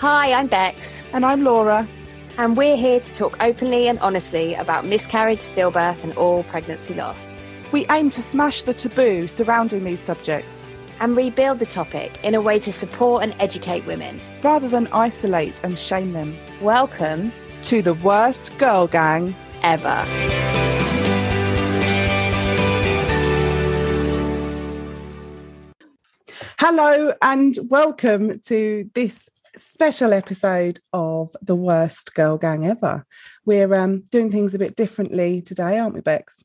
[0.00, 1.08] Hi, I'm Bex.
[1.12, 1.84] And I'm Laura.
[2.36, 7.36] And we're here to talk openly and honestly about miscarriage, stillbirth, and all pregnancy loss.
[7.72, 12.40] We aim to smash the taboo surrounding these subjects and rebuild the topic in a
[12.40, 16.36] way to support and educate women rather than isolate and shame them.
[16.60, 17.32] Welcome
[17.62, 20.04] to the worst girl gang ever.
[26.60, 33.04] Hello and welcome to this special episode of the worst girl gang ever.
[33.44, 36.42] We're um, doing things a bit differently today, aren't we, Bex?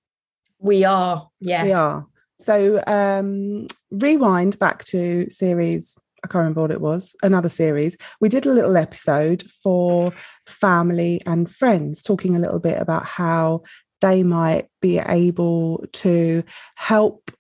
[0.60, 1.66] We are, yes.
[1.66, 2.08] We are.
[2.40, 7.98] So um, rewind back to series, I can't remember what it was, another series.
[8.20, 10.14] We did a little episode for
[10.48, 13.64] family and friends, talking a little bit about how
[14.02, 16.44] they might be able to
[16.76, 17.32] help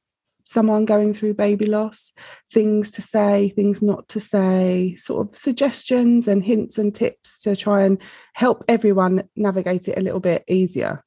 [0.44, 2.11] someone going through baby loss,
[2.52, 7.55] things to say, things not to say, sort of suggestions and hints and tips to
[7.55, 8.02] try and
[8.33, 11.03] help everyone navigate it a little bit easier.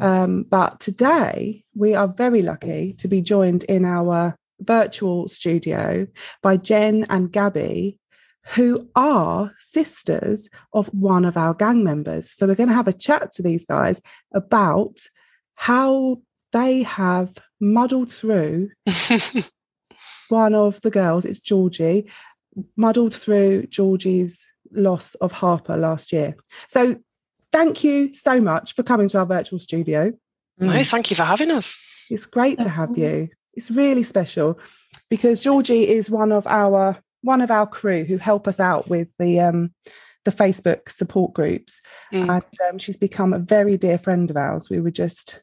[0.00, 6.06] Um, but today we are very lucky to be joined in our virtual studio
[6.42, 7.98] by Gen and Gabby,
[8.54, 12.30] who are sisters of one of our gang members.
[12.30, 14.00] So we're going to have a chat to these guys
[14.32, 15.00] about
[15.54, 16.18] how
[16.52, 18.70] they have muddled through
[20.28, 22.10] one of the girls, it's Georgie,
[22.76, 26.36] muddled through Georgie's loss of Harper last year.
[26.68, 26.96] So
[27.52, 30.12] thank you so much for coming to our virtual studio.
[30.60, 31.76] No, thank you for having us.
[32.10, 33.28] It's great to have you.
[33.54, 34.58] It's really special
[35.08, 39.08] because Georgie is one of our one of our crew who help us out with
[39.18, 39.72] the um,
[40.24, 41.80] the Facebook support groups,
[42.12, 42.28] mm.
[42.28, 44.68] and um, she's become a very dear friend of ours.
[44.70, 45.42] We were just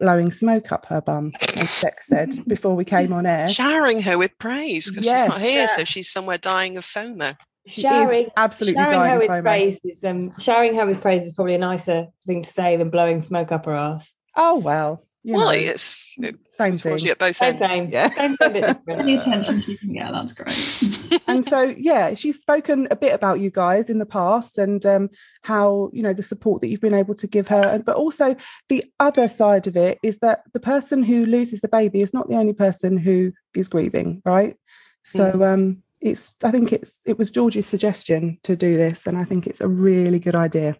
[0.00, 3.48] blowing smoke up her bum, as Bex said before we came on air.
[3.48, 5.66] Showering her with praise because yes, she's not here, yeah.
[5.66, 7.36] so she's somewhere dying of FOMO.
[7.66, 9.42] Showering, absolutely showering dying her with FOMO.
[9.42, 12.90] praise is um, showering her with praise is probably a nicer thing to say than
[12.90, 14.12] blowing smoke up her ass.
[14.36, 17.08] Oh well, you well, know, it's it, same thing.
[17.08, 17.68] at both same ends.
[17.68, 18.10] Same, yeah.
[18.10, 18.52] same thing.
[18.52, 21.22] the attention she can get, that's great.
[21.26, 25.08] and so, yeah, she's spoken a bit about you guys in the past and um,
[25.42, 28.36] how you know the support that you've been able to give her, but also
[28.68, 32.28] the other side of it is that the person who loses the baby is not
[32.28, 34.56] the only person who is grieving, right?
[35.04, 35.54] So, mm.
[35.54, 39.46] um, it's I think it's it was George's suggestion to do this, and I think
[39.46, 40.76] it's a really good idea.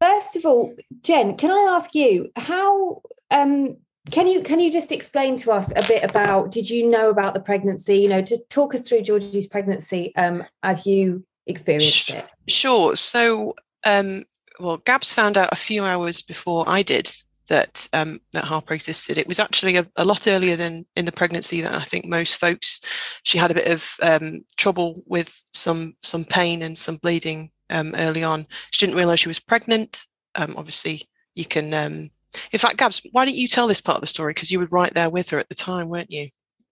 [0.00, 3.76] First of all, Gen, can I ask you how um,
[4.10, 7.34] can you can you just explain to us a bit about did you know about
[7.34, 7.98] the pregnancy?
[7.98, 12.26] You know to talk us through georgie's pregnancy um, as you experienced it.
[12.46, 12.96] sure.
[12.96, 13.54] So
[13.84, 14.24] um,
[14.60, 17.10] well gabs found out a few hours before i did
[17.48, 19.16] that um, that harper existed.
[19.16, 22.38] It was actually a, a, lot earlier than in the pregnancy than i think most
[22.38, 22.80] folks
[23.22, 27.94] she had a bit of um, trouble with some some pain and some bleeding um,
[27.96, 28.46] early on.
[28.70, 30.06] She didn't realize she was pregnant.
[30.34, 31.72] Um, obviously, you can.
[31.74, 32.10] Um,
[32.52, 34.32] in fact, Gabs, why don't you tell this part of the story?
[34.34, 36.28] Because you were right there with her at the time, weren't you?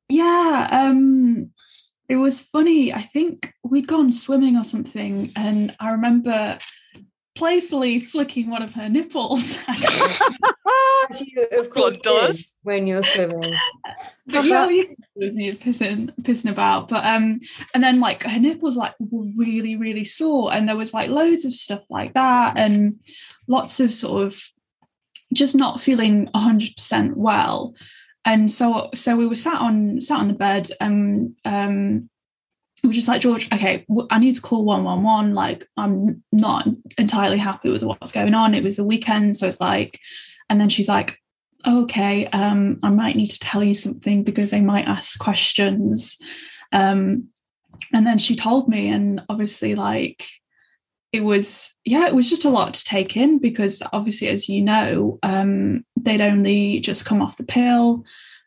[0.09, 0.69] Yeah.
[0.71, 1.51] Um,
[2.09, 2.93] it was funny.
[2.93, 6.59] I think we'd gone swimming or something, and I remember
[7.37, 9.57] playfully flicking one of her nipples.
[11.21, 13.55] you, of course, does when you're swimming.
[14.27, 14.69] but yeah,
[15.15, 16.89] you pissing, pissing about.
[16.89, 17.41] But um,
[17.75, 21.45] and then like her nipples like were really, really sore, and there was like loads
[21.45, 22.99] of stuff like that, and
[23.47, 24.43] lots of sort of
[25.33, 27.75] just not feeling hundred percent well.
[28.25, 32.11] And so, so we were sat on sat on the bed, and um,
[32.85, 36.69] we're just like george okay i need to call 111 like i'm not
[36.99, 39.99] entirely happy with what's going on it was the weekend so it's like
[40.51, 41.21] and then she's like
[41.67, 46.19] okay um i might need to tell you something because they might ask questions
[46.73, 47.29] Um,
[47.93, 50.27] and then she told me, and obviously, like,
[51.13, 54.63] it was, yeah, it was just a lot to take in because obviously, as you
[54.63, 58.05] know, um, they'd only just come off the pill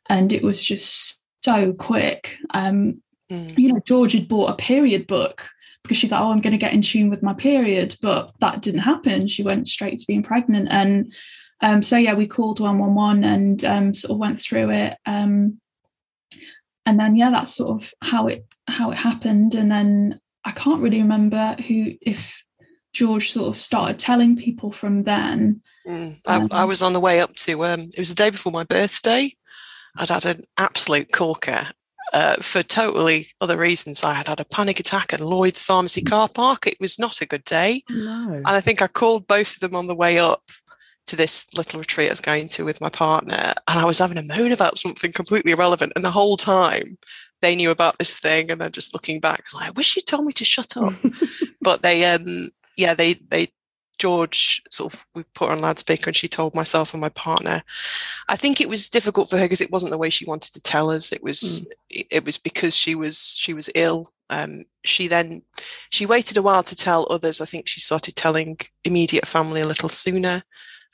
[0.07, 2.37] and it was just so quick.
[2.53, 3.57] Um, mm.
[3.57, 5.49] You know, George had bought a period book
[5.83, 7.95] because she's like, oh, I'm going to get in tune with my period.
[8.01, 9.27] But that didn't happen.
[9.27, 10.67] She went straight to being pregnant.
[10.69, 11.13] And
[11.61, 14.97] um, so, yeah, we called 111 and um, sort of went through it.
[15.05, 15.59] Um,
[16.85, 19.55] and then, yeah, that's sort of how it how it happened.
[19.55, 22.43] And then I can't really remember who, if
[22.93, 25.61] George sort of started telling people from then.
[25.87, 28.29] Mm, I, I, um, was on the way up to, um, it was the day
[28.29, 29.35] before my birthday.
[29.95, 31.67] I'd had an absolute corker
[32.13, 34.03] uh, for totally other reasons.
[34.03, 36.67] I had had a panic attack at Lloyd's pharmacy car park.
[36.67, 37.83] It was not a good day.
[37.89, 38.33] No.
[38.33, 40.43] And I think I called both of them on the way up
[41.07, 43.53] to this little retreat I was going to with my partner.
[43.67, 45.93] And I was having a moan about something completely irrelevant.
[45.95, 46.97] And the whole time
[47.41, 48.51] they knew about this thing.
[48.51, 50.93] And then just looking back, I, like, I wish you told me to shut up.
[51.61, 53.47] but they, um, yeah, they, they
[53.99, 57.61] George sort of we put on loudspeaker and she told myself and my partner.
[58.29, 60.61] I think it was difficult for her because it wasn't the way she wanted to
[60.61, 61.11] tell us.
[61.11, 62.05] It was mm.
[62.09, 64.11] it was because she was she was ill.
[64.31, 65.43] Um, she then
[65.89, 67.41] she waited a while to tell others.
[67.41, 70.43] I think she started telling immediate family a little sooner,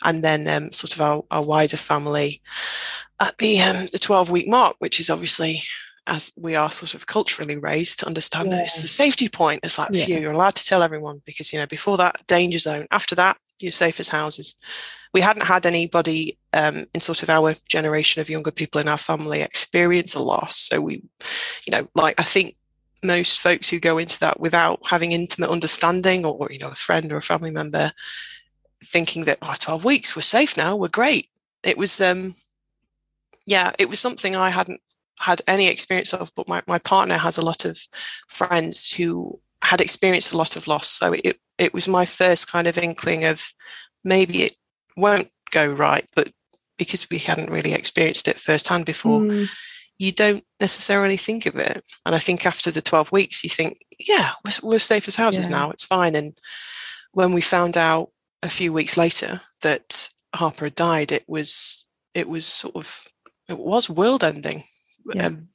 [0.04, 2.42] and then um, sort of our, our wider family
[3.22, 5.62] at the um, the twelve week mark, which is obviously
[6.08, 8.58] as we are sort of culturally raised to understand yeah.
[8.58, 9.62] that it's the safety point.
[9.64, 10.06] It's like, yeah.
[10.06, 12.88] phew, you're allowed to tell everyone because, you know, before that, danger zone.
[12.92, 14.56] After that, you're safe as houses.
[15.14, 18.98] We hadn't had anybody um, in sort of our generation of younger people in our
[18.98, 20.58] family experience a loss.
[20.58, 21.02] So we,
[21.66, 22.56] you know, like I think
[23.02, 27.12] most folks who go into that without having intimate understanding or, you know, a friend
[27.12, 27.92] or a family member
[28.84, 31.30] thinking that, oh, 12 weeks, we're safe now, we're great.
[31.64, 32.36] It was, um,
[33.46, 34.82] yeah, it was something I hadn't
[35.20, 37.80] had any experience of, but my, my partner has a lot of
[38.28, 40.88] friends who had experienced a lot of loss.
[40.88, 43.54] So it, it was my first kind of inkling of
[44.04, 44.56] maybe it
[44.98, 46.32] won't go right, but
[46.78, 49.50] because we hadn't really experienced it firsthand before, mm.
[49.98, 51.84] you don't necessarily think of it.
[52.06, 55.48] And I think after the 12 weeks, you think, yeah, we're, we're safe as houses
[55.48, 55.58] yeah.
[55.58, 56.16] now, it's fine.
[56.16, 56.38] And
[57.14, 58.10] when we found out
[58.44, 63.06] a few weeks later that Harper had died, it was, it was sort of,
[63.48, 64.64] it was world ending
[65.14, 65.28] yeah.
[65.28, 65.50] Um,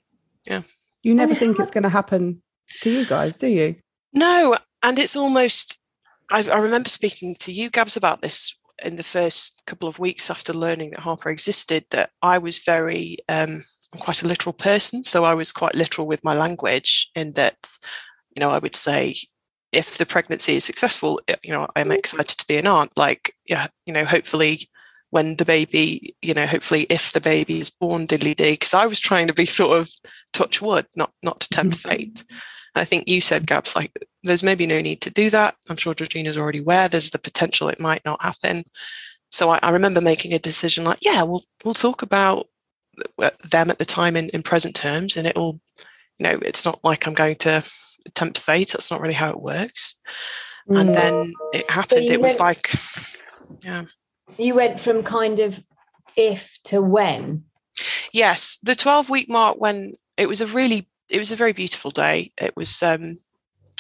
[0.48, 0.62] yeah.
[1.02, 2.42] You never think it's going to happen
[2.82, 3.76] to you guys, do you?
[4.12, 4.56] No.
[4.82, 5.80] And it's almost,
[6.30, 10.30] I, I remember speaking to you, Gabs, about this in the first couple of weeks
[10.30, 15.04] after learning that Harper existed, that I was very, um, I'm quite a literal person.
[15.04, 17.58] So I was quite literal with my language in that,
[18.36, 19.16] you know, I would say,
[19.72, 22.90] if the pregnancy is successful, you know, I'm excited to be an aunt.
[22.96, 24.69] Like, yeah, you know, hopefully
[25.10, 28.86] when the baby, you know, hopefully if the baby is born diddly dee, because I
[28.86, 29.90] was trying to be sort of
[30.32, 31.88] touch wood, not not to tempt mm-hmm.
[31.88, 32.24] fate.
[32.74, 33.92] And I think you said, Gabs, like
[34.22, 35.56] there's maybe no need to do that.
[35.68, 38.64] I'm sure Georgina's already aware there's the potential it might not happen.
[39.30, 42.46] So I, I remember making a decision like, yeah, we'll we'll talk about
[43.18, 45.60] them at the time in, in present terms, and it'll,
[46.18, 47.64] you know, it's not like I'm going to
[48.14, 48.70] tempt fate.
[48.70, 49.96] That's not really how it works.
[50.68, 50.80] Mm.
[50.80, 52.10] And then it happened.
[52.10, 52.70] It was like,
[53.62, 53.86] yeah
[54.38, 55.62] you went from kind of
[56.16, 57.44] if to when?
[58.12, 61.90] Yes the 12 week mark when it was a really it was a very beautiful
[61.90, 62.32] day.
[62.40, 63.18] It was um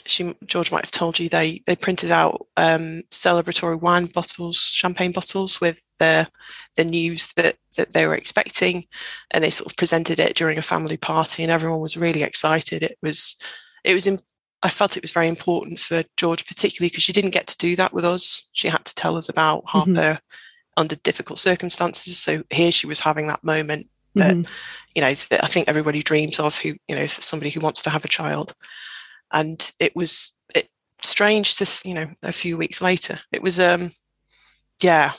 [0.06, 5.12] she george might have told you they they printed out um celebratory wine bottles champagne
[5.12, 6.26] bottles with the
[6.74, 8.84] the news that that they were expecting
[9.30, 12.82] and they sort of presented it during a family party and everyone was really excited.
[12.82, 13.36] It was
[13.84, 14.18] it was in,
[14.62, 17.76] I felt it was very important for George, particularly because she didn't get to do
[17.76, 18.50] that with us.
[18.52, 19.64] She had to tell us about.
[19.66, 20.18] Harper mm-hmm.
[20.76, 22.18] under difficult circumstances.
[22.18, 24.52] So here she was having that moment that, mm-hmm.
[24.94, 27.90] you know, that I think everybody dreams of who, you know, somebody who wants to
[27.90, 28.54] have a child.
[29.32, 30.68] And it was it,
[31.02, 33.92] strange to, you know, a few weeks later, it was, um,
[34.82, 35.12] yeah,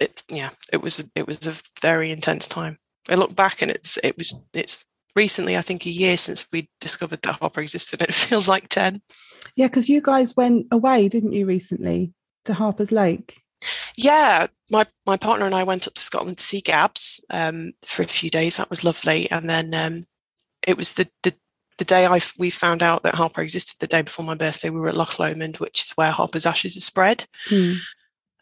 [0.00, 2.78] it, yeah, it was, it was a very intense time.
[3.08, 4.85] I look back and it's, it was, it's
[5.16, 8.02] recently, I think a year since we discovered that Harper existed.
[8.02, 9.02] It feels like 10.
[9.56, 12.12] Yeah, because you guys went away, didn't you, recently
[12.44, 13.42] to Harper's Lake?
[13.96, 18.02] Yeah, my, my partner and I went up to Scotland to see Gabs um, for
[18.02, 18.58] a few days.
[18.58, 19.30] That was lovely.
[19.30, 20.06] And then um,
[20.66, 21.34] it was the, the
[21.78, 24.80] the day I we found out that Harper existed, the day before my birthday, we
[24.80, 27.26] were at Loch Lomond, which is where Harper's ashes are spread.
[27.48, 27.72] Hmm.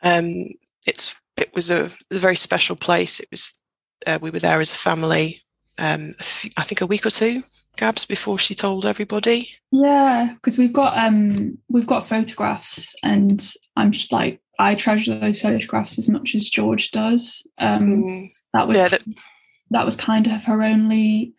[0.03, 0.45] Um,
[0.87, 3.19] it's it was a, a, very special place.
[3.19, 3.59] It was
[4.07, 5.44] uh, we were there as a family
[5.79, 6.11] um,
[6.57, 7.43] I think a week or two,
[7.77, 9.51] Gabs, before she told everybody.
[9.71, 13.45] Yeah, because we've got um we've got photographs, and
[13.77, 17.47] I'm just like I treasure those photographs as much as George does.
[17.59, 18.27] Um, mm.
[18.53, 19.03] That was yeah, that-,
[19.71, 21.35] that was kind of her only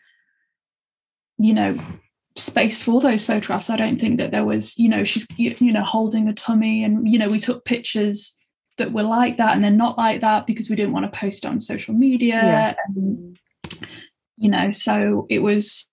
[1.37, 1.77] you know,
[2.35, 3.69] space for those photographs.
[3.69, 7.09] I don't think that there was, you know, she's, you know, holding a tummy and,
[7.09, 8.35] you know, we took pictures
[8.77, 11.45] that were like that and then not like that because we didn't want to post
[11.45, 12.35] on social media.
[12.35, 12.73] Yeah.
[12.95, 13.39] And,
[14.37, 15.89] you know, so it was,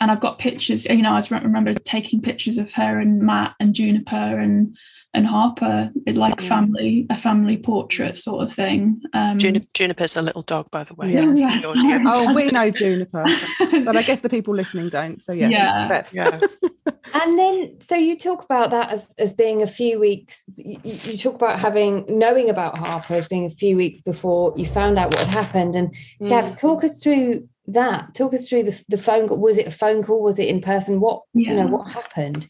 [0.00, 3.74] and I've got pictures, you know, I remember taking pictures of her and Matt and
[3.74, 4.76] Juniper and,
[5.12, 9.02] and Harper, like family, a family portrait sort of thing.
[9.12, 11.12] Um, Juniper, Juniper's a little dog, by the way.
[11.12, 11.32] Yeah.
[11.64, 13.24] yeah oh, we know Juniper,
[13.58, 15.20] but I guess the people listening don't.
[15.20, 16.38] So yeah, yeah, but, yeah.
[17.14, 20.44] and then, so you talk about that as as being a few weeks.
[20.56, 24.64] You, you, talk about having knowing about Harper as being a few weeks before you
[24.64, 25.74] found out what had happened.
[25.74, 26.28] And mm.
[26.28, 28.14] Gabs, talk us through that.
[28.14, 29.38] Talk us through the the phone call.
[29.38, 30.22] Was it a phone call?
[30.22, 31.00] Was it in person?
[31.00, 31.50] What yeah.
[31.50, 31.66] you know?
[31.66, 32.48] What happened?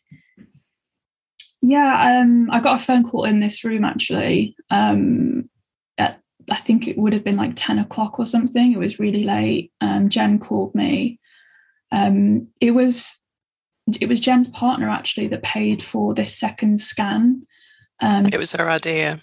[1.63, 4.57] Yeah, um, I got a phone call in this room actually.
[4.71, 5.51] Um,
[5.99, 8.73] at, I think it would have been like 10 o'clock or something.
[8.73, 9.71] It was really late.
[9.81, 11.21] Um, Gen called me.
[11.93, 13.21] Um, it was
[14.01, 17.47] it was Gen's partner actually that paid for this second scan.
[18.01, 19.21] Um, it was her idea.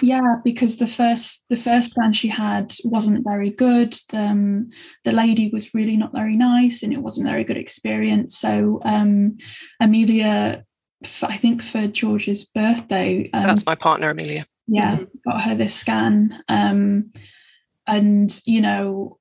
[0.00, 3.94] Yeah, because the first the first scan she had wasn't very good.
[4.10, 4.70] The, um,
[5.04, 8.38] the lady was really not very nice, and it wasn't a very good experience.
[8.38, 9.38] So um,
[9.80, 10.64] Amelia
[11.22, 13.30] I think for George's birthday.
[13.32, 14.44] Um, That's my partner, Amelia.
[14.66, 15.30] Yeah, mm-hmm.
[15.30, 17.12] got her this scan, um,
[17.86, 19.18] and you know,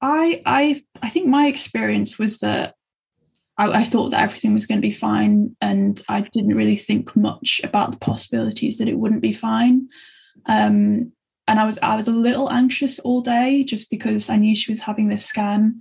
[0.00, 2.74] I I I think my experience was that
[3.62, 7.14] I, I thought that everything was going to be fine, and I didn't really think
[7.14, 9.88] much about the possibilities that it wouldn't be fine.
[10.46, 11.12] Um,
[11.46, 14.72] and I was I was a little anxious all day just because I knew she
[14.72, 15.80] was having this scan,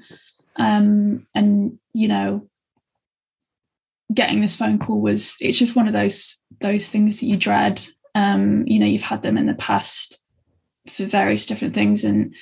[0.58, 2.48] um, and you know
[4.14, 7.82] getting this phone call was it's just one of those those things that you dread
[8.14, 10.22] um you know you've had them in the past
[10.86, 12.36] for various different things and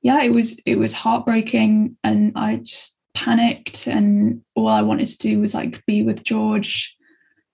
[0.00, 5.18] yeah it was it was heartbreaking and i just panicked and all i wanted to
[5.18, 6.96] do was like be with george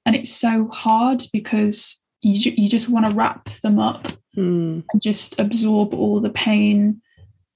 [0.06, 4.82] and it's so hard because you you just want to wrap them up mm.
[4.92, 7.00] and just absorb all the pain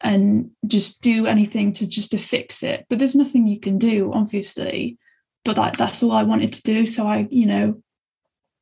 [0.01, 4.13] and just do anything to just to fix it but there's nothing you can do
[4.13, 4.99] obviously
[5.45, 6.87] but that, that's all I wanted to do.
[6.87, 7.83] So I, you know,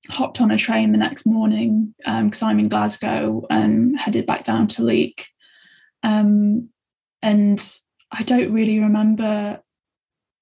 [0.08, 4.44] hopped on a train the next morning because um, I'm in Glasgow and headed back
[4.44, 5.26] down to Leek.
[6.02, 6.70] Um,
[7.22, 7.62] and
[8.12, 9.60] I don't really remember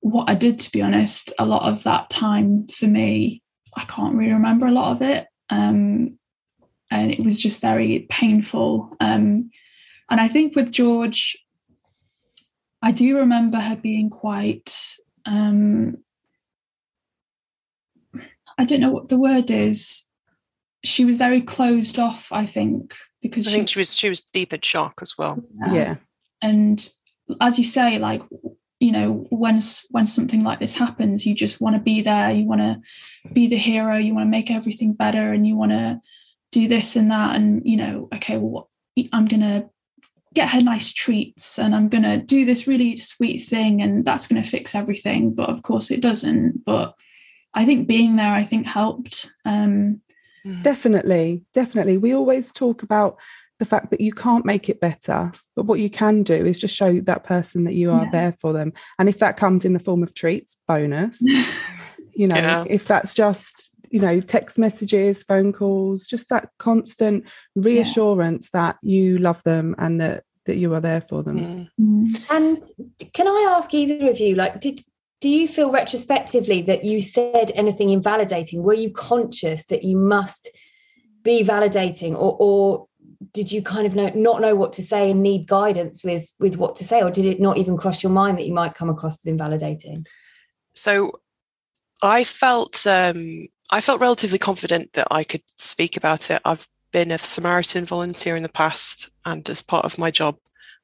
[0.01, 1.33] what I did, to be honest.
[1.39, 3.43] A lot of that time for me,
[3.77, 5.27] I can't really remember a lot of it.
[5.51, 6.19] Um,
[6.91, 8.97] and it was just very painful.
[9.01, 9.51] Um,
[10.11, 11.37] and I think with George,
[12.81, 14.75] I do remember her being quite
[15.27, 15.99] um,
[18.59, 20.05] I don't know what the word is.
[20.85, 24.21] She was very closed off, I think, because I she, think she was she was
[24.21, 25.43] deep in shock as well.
[25.61, 25.73] Yeah.
[25.73, 25.95] yeah.
[26.43, 26.91] And
[27.41, 28.23] as you say, like
[28.81, 32.31] you know, when when something like this happens, you just want to be there.
[32.31, 32.81] You want to
[33.33, 33.97] be the hero.
[33.97, 36.01] You want to make everything better, and you want to
[36.53, 37.35] do this and that.
[37.35, 38.71] And you know, okay, well,
[39.13, 39.69] I'm gonna
[40.35, 44.45] get her nice treats, and I'm gonna do this really sweet thing, and that's gonna
[44.45, 45.35] fix everything.
[45.35, 46.65] But of course, it doesn't.
[46.65, 46.95] But
[47.55, 49.33] I think being there, I think helped.
[49.45, 50.03] Um,
[50.63, 51.99] definitely, definitely.
[51.99, 53.19] We always talk about
[53.59, 56.75] the fact that you can't make it better, but what you can do is just
[56.75, 58.11] show that person that you are yeah.
[58.11, 58.73] there for them.
[58.99, 61.21] And if that comes in the form of treats, bonus.
[61.23, 62.65] you know, yeah.
[62.69, 67.25] if that's just you know text messages phone calls just that constant
[67.55, 68.61] reassurance yeah.
[68.61, 72.31] that you love them and that that you are there for them mm.
[72.31, 72.63] and
[73.15, 74.83] can i ask either of you like did
[75.21, 78.63] do you feel retrospectively that you said anything invalidating?
[78.63, 80.51] Were you conscious that you must
[81.25, 82.88] be validating, or, or
[83.33, 86.57] did you kind of know, not know what to say and need guidance with with
[86.57, 88.91] what to say, or did it not even cross your mind that you might come
[88.91, 90.05] across as invalidating?
[90.73, 91.21] So,
[92.03, 96.41] I felt um, I felt relatively confident that I could speak about it.
[96.45, 100.37] I've been a Samaritan volunteer in the past, and as part of my job,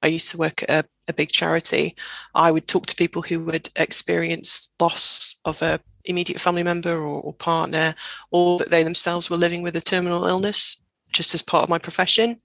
[0.03, 1.95] I used to work at a, a big charity.
[2.35, 7.23] I would talk to people who would experience loss of a immediate family member or,
[7.23, 7.95] or partner,
[8.31, 10.83] or that they themselves were living with a terminal illness,
[11.15, 12.37] just as part of my profession.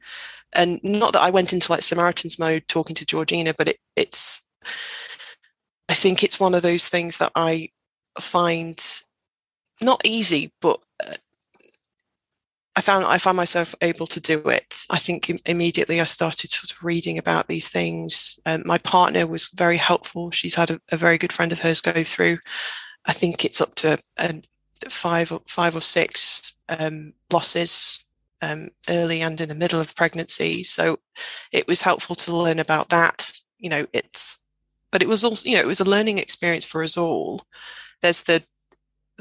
[0.54, 4.46] And not that I went into like Samaritan's mode talking to Georgina, but it, it's,
[5.88, 7.70] I think it's one of those things that I
[8.20, 8.80] find
[9.82, 11.14] not easy, but uh,
[12.76, 14.86] I found I found myself able to do it.
[14.90, 18.40] I think immediately I started sort of reading about these things.
[18.46, 20.32] Um, my partner was very helpful.
[20.32, 22.38] She's had a, a, very good friend of hers go through.
[23.06, 24.44] I think it's up to um,
[24.90, 28.04] five or five or six um, losses
[28.41, 30.63] um, early and in the middle of pregnancy.
[30.63, 31.00] So
[31.51, 33.34] it was helpful to learn about that.
[33.58, 34.39] You know, it's
[34.91, 37.46] but it was also you know it was a learning experience for us all
[38.01, 38.43] there's the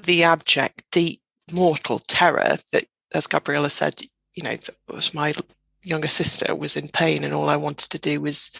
[0.02, 1.20] the abject deep
[1.52, 4.00] mortal terror that as gabriella said
[4.34, 4.56] you know
[4.88, 5.32] was my
[5.82, 8.50] younger sister was in pain and all i wanted to do was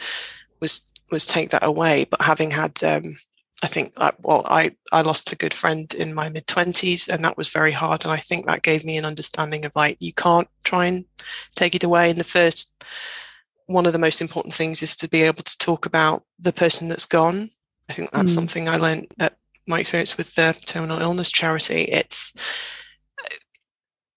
[0.61, 3.19] was was take that away but having had um,
[3.63, 7.25] I think that, well, I, I lost a good friend in my mid 20s, and
[7.25, 8.05] that was very hard.
[8.05, 11.05] And I think that gave me an understanding of like, you can't try and
[11.57, 12.11] take it away.
[12.11, 12.73] And the first,
[13.67, 16.89] one of the most important things is to be able to talk about the person
[16.89, 17.51] that's gone.
[17.89, 18.35] I think that's mm.
[18.35, 19.37] something I learned at
[19.67, 21.83] my experience with the terminal illness charity.
[21.83, 22.35] It's,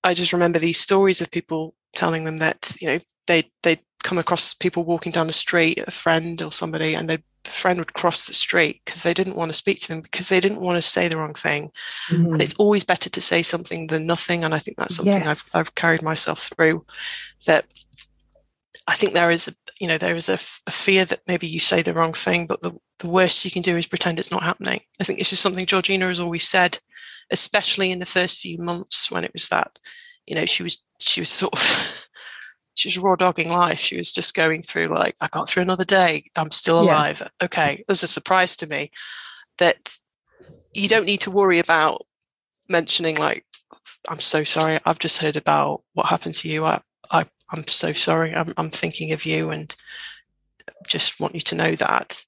[0.04, 4.18] I just remember these stories of people telling them that, you know, they, they come
[4.18, 7.94] across people walking down the street, a friend or somebody, and they'd the friend would
[7.94, 10.76] cross the street because they didn't want to speak to them because they didn't want
[10.76, 11.70] to say the wrong thing.
[12.10, 12.34] Mm-hmm.
[12.34, 14.44] And it's always better to say something than nothing.
[14.44, 15.52] And I think that's something yes.
[15.54, 16.86] I've, I've carried myself through.
[17.48, 17.66] That
[18.88, 21.60] I think there is, a, you know, there is a, a fear that maybe you
[21.60, 24.44] say the wrong thing, but the, the worst you can do is pretend it's not
[24.44, 24.82] happening.
[25.00, 26.80] I think this is something Georgina has always said,
[27.32, 29.80] especially in the first few months when it was that,
[30.28, 32.08] you know, she was she was sort of
[32.82, 33.78] she was raw dogging life.
[33.78, 36.32] She was just going through like, I got through another day.
[36.36, 37.22] I'm still alive.
[37.22, 37.46] Yeah.
[37.46, 37.74] Okay.
[37.82, 38.90] It was a surprise to me
[39.60, 40.00] that
[40.74, 42.08] you don't need to worry about
[42.68, 43.46] mentioning like,
[44.10, 44.80] I'm so sorry.
[44.84, 46.66] I've just heard about what happened to you.
[46.66, 48.34] I, I I'm so sorry.
[48.34, 49.76] I'm, I'm thinking of you and
[50.88, 52.26] just want you to know that.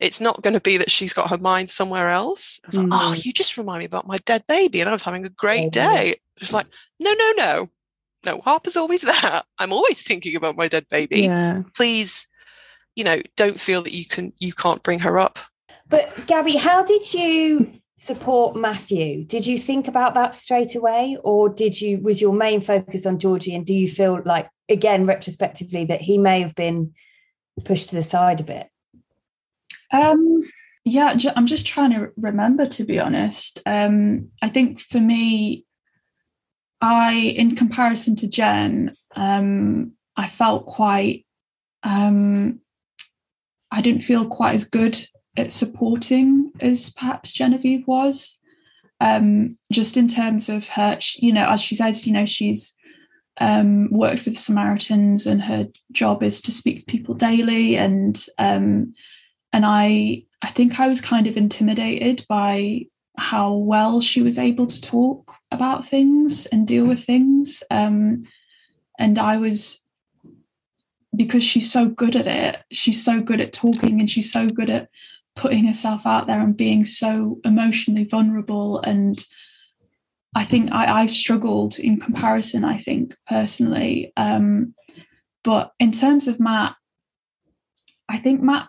[0.00, 2.58] It's not going to be that she's got her mind somewhere else.
[2.64, 3.24] I was like, oh, mm.
[3.24, 6.16] you just remind me about my dead baby, and I was having a great day.
[6.40, 6.66] It's like,
[6.98, 7.68] no, no, no
[8.24, 9.42] no, Harper's always there.
[9.58, 11.22] I'm always thinking about my dead baby.
[11.22, 11.62] Yeah.
[11.76, 12.26] Please,
[12.94, 15.38] you know, don't feel that you can you can't bring her up.
[15.88, 19.24] But Gabby, how did you support Matthew?
[19.24, 23.18] Did you think about that straight away, or did you was your main focus on
[23.18, 23.54] Georgie?
[23.54, 26.94] And do you feel like again retrospectively that he may have been
[27.64, 28.68] pushed to the side a bit?
[29.92, 30.42] Um
[30.84, 35.64] yeah i'm just trying to remember to be honest um i think for me
[36.82, 41.24] I, in comparison to Gen, um, I felt quite,
[41.84, 42.60] um,
[43.70, 45.00] I didn't feel quite as good
[45.36, 48.38] at supporting as perhaps Genevieve was.
[49.00, 52.74] Um, just in terms of her, you know, as she says, you know, she's
[53.40, 57.76] um, worked with Samaritans and her job is to speak to people daily.
[57.76, 58.94] And um,
[59.52, 62.86] and I, I think I was kind of intimidated by
[63.18, 67.62] how well she was able to talk about things and deal with things.
[67.70, 68.26] Um,
[68.98, 69.84] and I was,
[71.14, 74.70] because she's so good at it, she's so good at talking and she's so good
[74.70, 74.88] at
[75.34, 78.80] putting herself out there and being so emotionally vulnerable.
[78.80, 79.24] And
[80.34, 84.12] I think I, I struggled in comparison, I think, personally.
[84.16, 84.74] Um,
[85.42, 86.74] but in terms of Matt,
[88.08, 88.68] I think Matt,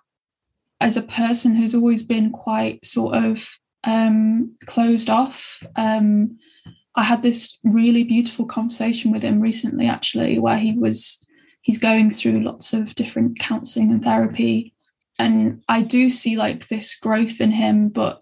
[0.82, 3.48] as a person, has always been quite sort of
[3.84, 5.60] um, closed off.
[5.76, 6.40] Um,
[6.96, 11.26] I had this really beautiful conversation with him recently, actually, where he was
[11.62, 14.74] he's going through lots of different counseling and therapy,
[15.18, 17.90] and I do see like this growth in him.
[17.90, 18.20] But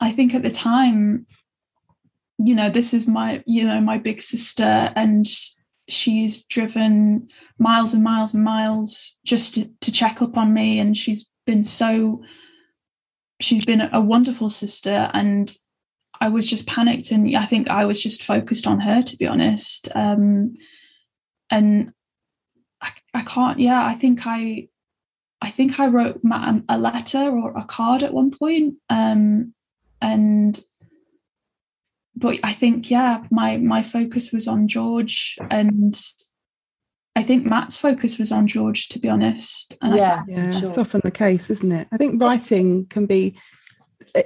[0.00, 1.26] I think at the time,
[2.38, 5.24] you know, this is my you know my big sister, and
[5.88, 10.96] she's driven miles and miles and miles just to, to check up on me, and
[10.96, 12.22] she's been so
[13.40, 15.56] she's been a wonderful sister and
[16.20, 19.26] I was just panicked and I think I was just focused on her to be
[19.26, 19.88] honest.
[19.94, 20.54] Um,
[21.50, 21.92] and
[22.80, 24.68] I, I can't, yeah, I think I,
[25.40, 28.74] I think I wrote Matt a letter or a card at one point.
[28.90, 29.54] Um,
[30.02, 30.60] and,
[32.16, 35.96] but I think, yeah, my, my focus was on George and
[37.14, 39.76] I think Matt's focus was on George, to be honest.
[39.82, 40.68] And yeah, I, yeah, sure.
[40.68, 41.88] it's often the case, isn't it?
[41.90, 43.36] I think writing can be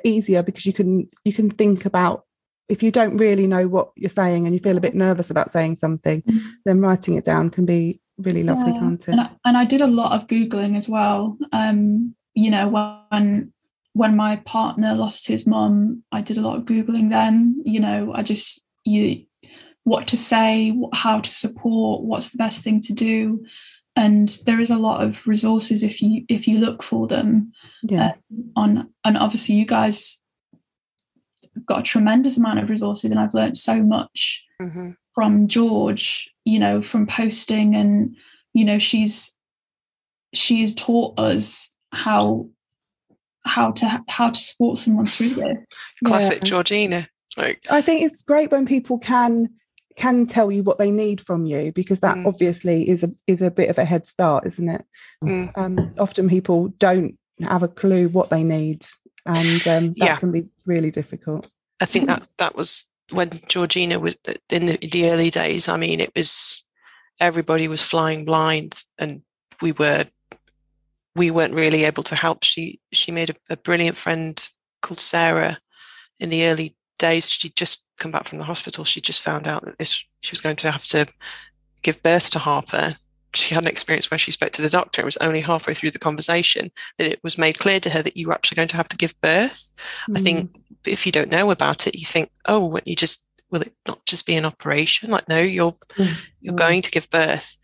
[0.04, 2.24] easier because you can you can think about
[2.68, 5.50] if you don't really know what you're saying and you feel a bit nervous about
[5.50, 6.48] saying something, mm-hmm.
[6.64, 8.78] then writing it down can be really lovely, yeah.
[8.78, 9.08] can't it?
[9.08, 11.36] And I, and I, did a lot of googling as well.
[11.52, 13.52] Um, you know, when
[13.94, 17.10] when my partner lost his mum, I did a lot of googling.
[17.10, 19.26] Then, you know, I just you
[19.84, 23.44] what to say, how to support, what's the best thing to do.
[23.94, 27.52] And there is a lot of resources if you if you look for them.
[27.82, 28.06] Yeah.
[28.06, 28.12] Uh,
[28.56, 30.20] on and obviously you guys
[31.54, 34.92] have got a tremendous amount of resources, and I've learned so much mm-hmm.
[35.14, 36.30] from George.
[36.44, 38.16] You know, from posting, and
[38.54, 39.36] you know, she's
[40.32, 42.48] she has taught us how
[43.44, 45.94] how to how to support someone through this.
[46.04, 46.44] Classic yeah.
[46.44, 47.08] Georgina.
[47.36, 49.48] Like, I think it's great when people can
[49.96, 52.26] can tell you what they need from you because that mm.
[52.26, 54.84] obviously is a is a bit of a head start isn't it
[55.24, 55.50] mm.
[55.56, 58.86] um, often people don't have a clue what they need,
[59.26, 60.16] and um, that Yeah.
[60.16, 61.48] can be really difficult.
[61.80, 64.16] I think that that was when Georgina was
[64.50, 65.68] in the, the early days.
[65.68, 66.64] I mean, it was
[67.20, 69.22] everybody was flying blind, and
[69.60, 70.06] we were
[71.14, 72.44] we weren't really able to help.
[72.44, 74.38] She she made a, a brilliant friend
[74.80, 75.58] called Sarah
[76.20, 77.30] in the early days.
[77.30, 78.84] She'd just come back from the hospital.
[78.84, 81.06] She just found out that this she was going to have to
[81.82, 82.94] give birth to Harper.
[83.34, 85.00] She had an experience where she spoke to the doctor.
[85.00, 88.16] It was only halfway through the conversation that it was made clear to her that
[88.16, 89.72] you were actually going to have to give birth.
[90.14, 93.72] I think if you don't know about it, you think, oh, you just will it
[93.86, 95.10] not just be an operation?
[95.10, 95.74] Like, no, you're
[96.40, 96.56] you're Mm.
[96.56, 97.56] going to give birth.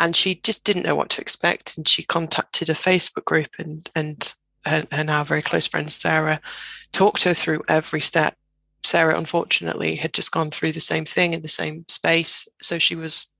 [0.00, 1.76] And she just didn't know what to expect.
[1.76, 6.40] And she contacted a Facebook group and and her, her now very close friend Sarah
[6.92, 8.36] talked her through every step.
[8.84, 12.48] Sarah, unfortunately, had just gone through the same thing in the same space.
[12.60, 13.30] So she was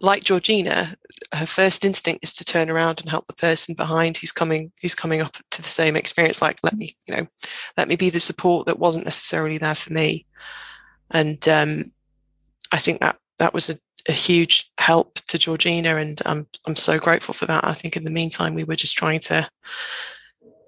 [0.00, 0.94] like Georgina,
[1.32, 4.94] her first instinct is to turn around and help the person behind who's coming who's
[4.94, 6.42] coming up to the same experience.
[6.42, 7.26] Like, let me, you know,
[7.76, 10.26] let me be the support that wasn't necessarily there for me.
[11.10, 11.84] And um,
[12.72, 16.98] I think that that was a, a huge help to Georgina, and I'm I'm so
[16.98, 17.64] grateful for that.
[17.64, 19.48] I think in the meantime we were just trying to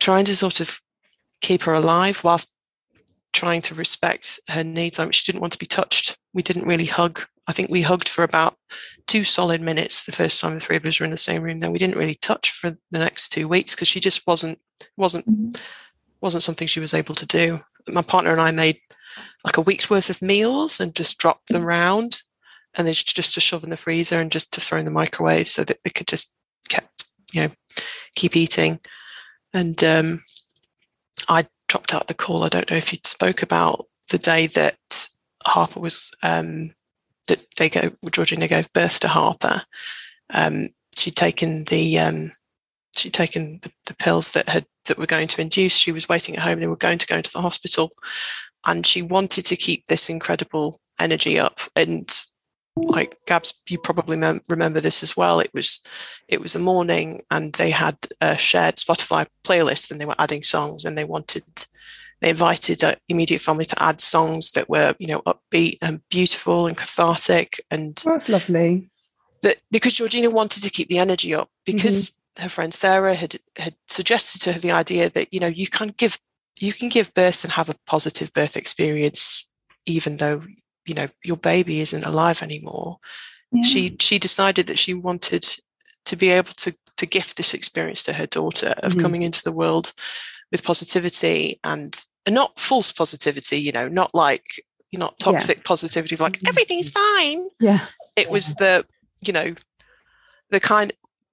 [0.00, 0.80] trying to sort of
[1.40, 2.52] keep her alive whilst
[3.32, 4.98] trying to respect her needs.
[4.98, 6.16] I mean, she didn't want to be touched.
[6.32, 7.20] We didn't really hug.
[7.48, 8.56] I think we hugged for about
[9.06, 11.58] two solid minutes the first time the three of us were in the same room.
[11.58, 14.58] Then we didn't really touch for the next two weeks because she just wasn't
[14.96, 15.58] wasn't
[16.20, 17.60] wasn't something she was able to do.
[17.88, 18.78] My partner and I made
[19.44, 22.22] like a week's worth of meals and just dropped them round
[22.74, 25.48] and then just to shove in the freezer and just to throw in the microwave
[25.48, 26.32] so that they could just
[26.68, 27.50] kept you know
[28.14, 28.78] keep eating
[29.54, 30.22] and um,
[31.28, 32.44] i dropped out the call.
[32.44, 35.08] I don't know if you spoke about the day that
[35.44, 36.72] harper was um,
[37.26, 39.62] that they go georgina gave birth to harper.
[40.30, 42.32] Um, she'd taken the um,
[42.96, 45.76] she'd taken the, the pills that had that were going to induce.
[45.76, 46.58] She was waiting at home.
[46.58, 47.92] They were going to go into the hospital.
[48.66, 51.60] And she wanted to keep this incredible energy up.
[51.76, 52.12] And
[52.86, 55.40] like Gabs, you probably mem- remember this as well.
[55.40, 55.80] It was,
[56.28, 60.42] it was a morning, and they had a shared Spotify playlist, and they were adding
[60.42, 61.44] songs, and they wanted,
[62.20, 66.66] they invited uh, immediate family to add songs that were, you know, upbeat and beautiful
[66.66, 68.90] and cathartic, and Oh, that's lovely.
[69.42, 73.74] that because Georgina wanted to keep the energy up because her friend Sarah had had
[73.88, 76.18] suggested to her the idea that you know you can give
[76.58, 79.48] you can give birth and have a positive birth experience
[79.86, 80.42] even though
[80.88, 82.96] you know your baby isn't alive anymore
[83.52, 83.62] Yeah.
[83.62, 85.44] she she decided that she wanted
[86.04, 89.00] to be able to to gift this experience to her daughter of Mhm.
[89.02, 89.92] coming into the world
[90.50, 94.46] with positivity and, and not false positivity you know not like
[94.90, 95.32] you're not Yeah.
[95.32, 96.48] toxic positivity of like Mhm.
[96.48, 97.86] everything's fine Yeah.
[98.16, 98.84] it was the
[99.22, 99.54] you know
[100.50, 100.92] the kind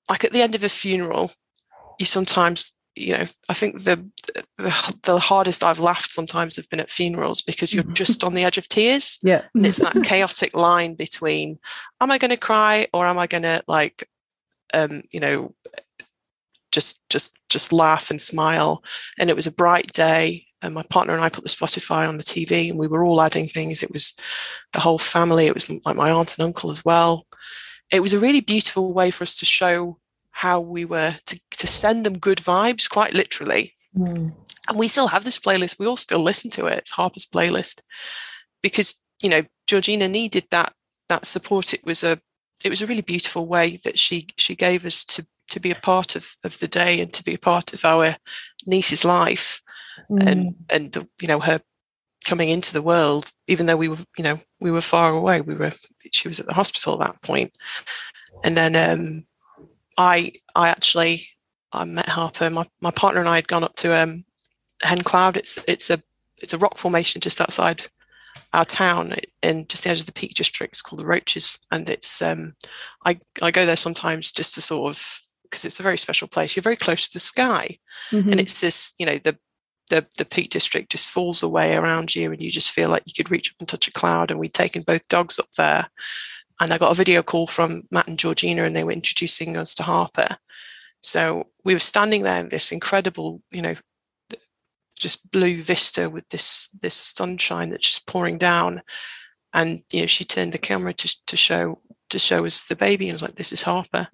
[0.09, 1.31] like at the end of a funeral
[1.99, 3.97] you sometimes you know i think the
[4.57, 8.43] the, the hardest i've laughed sometimes have been at funerals because you're just on the
[8.43, 9.19] edge of tears.
[9.21, 9.43] Yeah.
[9.53, 11.59] and it's that chaotic line between
[12.01, 14.07] am i going to cry or am i going to like
[14.73, 15.53] um you know
[16.75, 18.83] just just just laugh and smile?
[19.17, 22.17] And it was a bright day and my partner and i put the spotify on
[22.17, 23.81] the tv and we were all adding things.
[23.81, 24.13] It was
[24.73, 25.47] the whole family.
[25.47, 27.25] It was like my aunt and uncle as well.
[27.91, 29.97] It was a really beautiful way for us to show
[30.35, 33.73] how we were to, to send them good vibes quite literally.
[33.97, 34.33] Mm.
[34.67, 35.79] and we still have this playlist.
[35.79, 36.77] We all still listen to it.
[36.79, 37.81] It's harper's playlist.
[38.61, 40.73] Because you know georgina needed that
[41.07, 41.73] that support.
[41.73, 42.19] It was a
[42.63, 45.75] it was a really beautiful way that she she gave us to to be a
[45.91, 48.15] part of of the day and to be a part of our
[48.67, 49.61] niece's life
[50.11, 50.27] Mm.
[50.29, 51.61] and and the, you know her
[52.27, 55.39] coming into the world even though we were you know we were far away.
[55.41, 55.71] We were
[56.11, 57.51] she was at the hospital at that point.
[58.43, 59.25] And then um
[59.97, 61.27] i i actually
[61.71, 62.49] i met harper.
[62.49, 64.25] My, my partner and i had gone up to um
[64.81, 65.37] hen cloud.
[65.37, 66.01] It's it's a
[66.41, 67.83] it's a rock formation just outside
[68.53, 70.73] our town in just the edge of the peak district.
[70.73, 72.53] It's called the roaches and it's um
[73.05, 76.55] i i go there sometimes just to sort of because it's a very special place.
[76.55, 77.77] You're very close to the sky
[78.11, 78.31] Mhm.
[78.31, 79.37] and it's this you know the
[79.89, 83.13] the the peak district just falls away around you and you just feel like you
[83.15, 85.87] could reach up and touch a cloud and we'd taken both dogs up there
[86.59, 89.75] and i got a video call from matt and georgina and they were introducing us
[89.75, 90.37] to harper.
[91.01, 93.75] So we were standing there in this incredible you know
[94.97, 98.81] just blue vista with this this sunshine that's just pouring down.
[99.53, 103.07] And you know she turned the camera to, to show to show us the baby
[103.07, 104.07] and was like this is harper.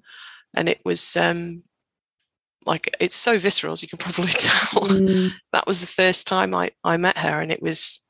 [0.54, 1.64] And it was um
[2.66, 4.88] like it's so visceral as you can probably tell.
[4.88, 5.32] Mm.
[5.54, 8.02] that was the first time I, I met her and it was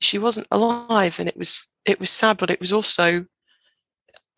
[0.00, 3.26] she wasn't alive and it was it was sad but it was also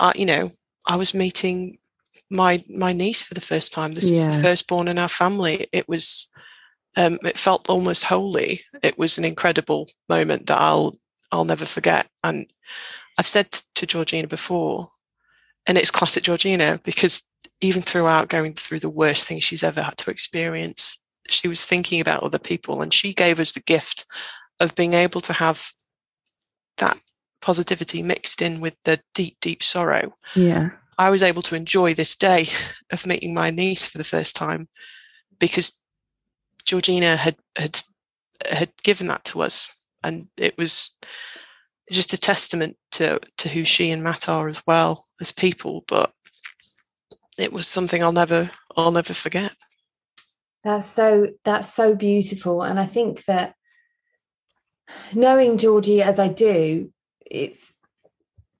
[0.00, 0.50] uh, you know
[0.86, 1.78] I was meeting
[2.30, 3.92] my my niece for the first time.
[3.92, 4.40] This is the Yeah.
[4.40, 5.68] firstborn in our family.
[5.72, 6.28] It was
[6.96, 8.62] um, it felt almost holy.
[8.82, 10.96] It was an incredible moment that I'll
[11.32, 12.08] I'll never forget.
[12.24, 12.52] And
[13.18, 14.88] I've said to Georgina before,
[15.66, 17.22] and it's classic Georgina because
[17.60, 22.00] even throughout going through the worst thing she's ever had to experience, she was thinking
[22.00, 24.06] about other people, and she gave us the gift
[24.58, 25.72] of being able to have
[26.78, 26.98] that
[27.40, 30.14] positivity mixed in with the deep, deep sorrow.
[30.34, 30.70] Yeah.
[30.98, 32.48] I was able to enjoy this day
[32.90, 34.68] of meeting my niece for the first time
[35.38, 35.78] because
[36.64, 37.80] Georgina had had
[38.48, 39.74] had given that to us,
[40.04, 40.94] and it was
[41.90, 45.84] just a testament to to who she and Matt are as well as people.
[45.88, 46.12] But
[47.38, 49.52] it was something I'll never I'll never forget.
[50.62, 53.54] That's so that's so beautiful, and I think that
[55.14, 56.92] knowing Georgie as I do,
[57.30, 57.74] it's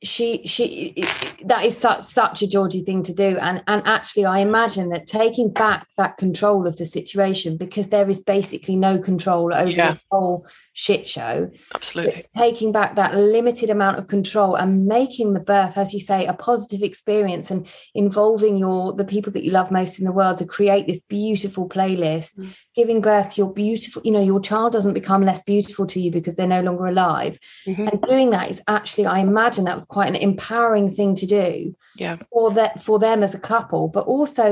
[0.02, 4.24] she she it, that is such such a Georgie thing to do, and and actually
[4.24, 8.98] I imagine that taking back that control of the situation because there is basically no
[8.98, 9.92] control over Yeah.
[9.92, 10.46] the whole
[10.84, 12.24] shit show Absolutely.
[12.34, 16.32] taking back that limited amount of control and making the birth as you say a
[16.32, 20.46] positive experience and involving your the people that you love most in the world to
[20.46, 22.48] create this beautiful playlist Mm.
[22.74, 26.10] giving birth to your beautiful you know your child doesn't become less beautiful to you
[26.10, 27.86] because they're no longer alive Mhm.
[27.92, 31.74] and doing that is actually i imagine that was quite an empowering thing to do
[32.04, 32.16] Yeah.
[32.32, 34.46] for that for them as a couple but also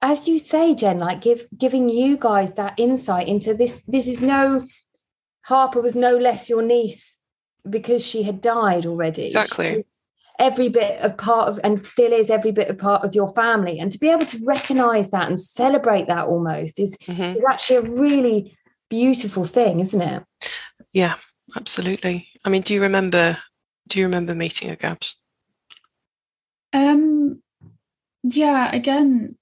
[0.00, 4.20] as you say gen like give giving you guys that insight into this this is
[4.34, 4.42] no
[5.42, 7.18] harper was no less your niece
[7.68, 9.84] because she had died already Exactly.
[10.38, 13.78] Every bit of part of and still is every bit of part of your family
[13.78, 17.36] and to be able to recognize that and celebrate that almost is, Mhm.
[17.36, 18.56] is actually a really
[18.88, 20.22] beautiful thing isn't it
[20.92, 21.14] Yeah.
[21.56, 22.28] Absolutely.
[22.46, 23.36] I mean, do you remember?
[23.88, 25.16] Do you remember meeting her, Gabs?
[26.72, 27.42] Um,
[28.22, 29.36] yeah, again,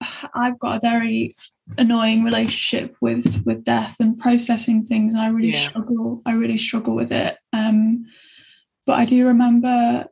[0.34, 1.34] I've got a very
[1.78, 5.68] annoying relationship with with death and processing things, and I really Yeah.
[5.68, 6.22] struggle.
[6.26, 7.36] I really struggle with it.
[7.52, 8.04] Um,
[8.86, 10.06] but I do remember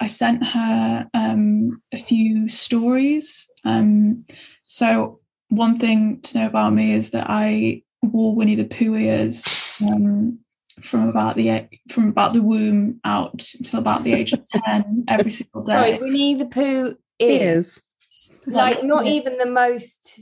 [0.00, 3.50] I sent her um, a few stories.
[3.64, 4.24] Um,
[4.64, 9.80] so one thing to know about me is that I wore Winnie the Pooh ears
[9.86, 10.38] um,
[10.80, 15.30] from about the from about the womb out until about the age of ten every
[15.32, 15.72] single day.
[15.72, 18.30] sorry winnie the pooh is Ears.
[18.46, 20.20] like not even the most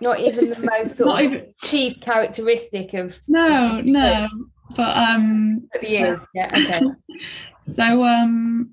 [0.00, 4.28] not even the most sort of even- chief characteristic of no, no.
[4.76, 6.86] But um, the so- yeah okay
[7.66, 8.70] so um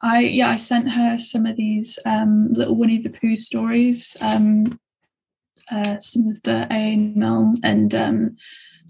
[0.00, 4.64] i yeah i sent her some of these um little winnie the pooh stories um
[5.70, 8.36] uh some of the email and um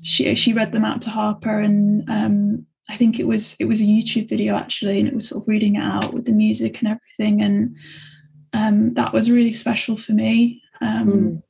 [0.03, 3.81] she she read them out to harper and um i think it was it was
[3.81, 6.79] a youtube video actually and it was sort of reading it out with the music
[6.81, 7.77] and everything and
[8.53, 11.43] um that was really special for me um Mm.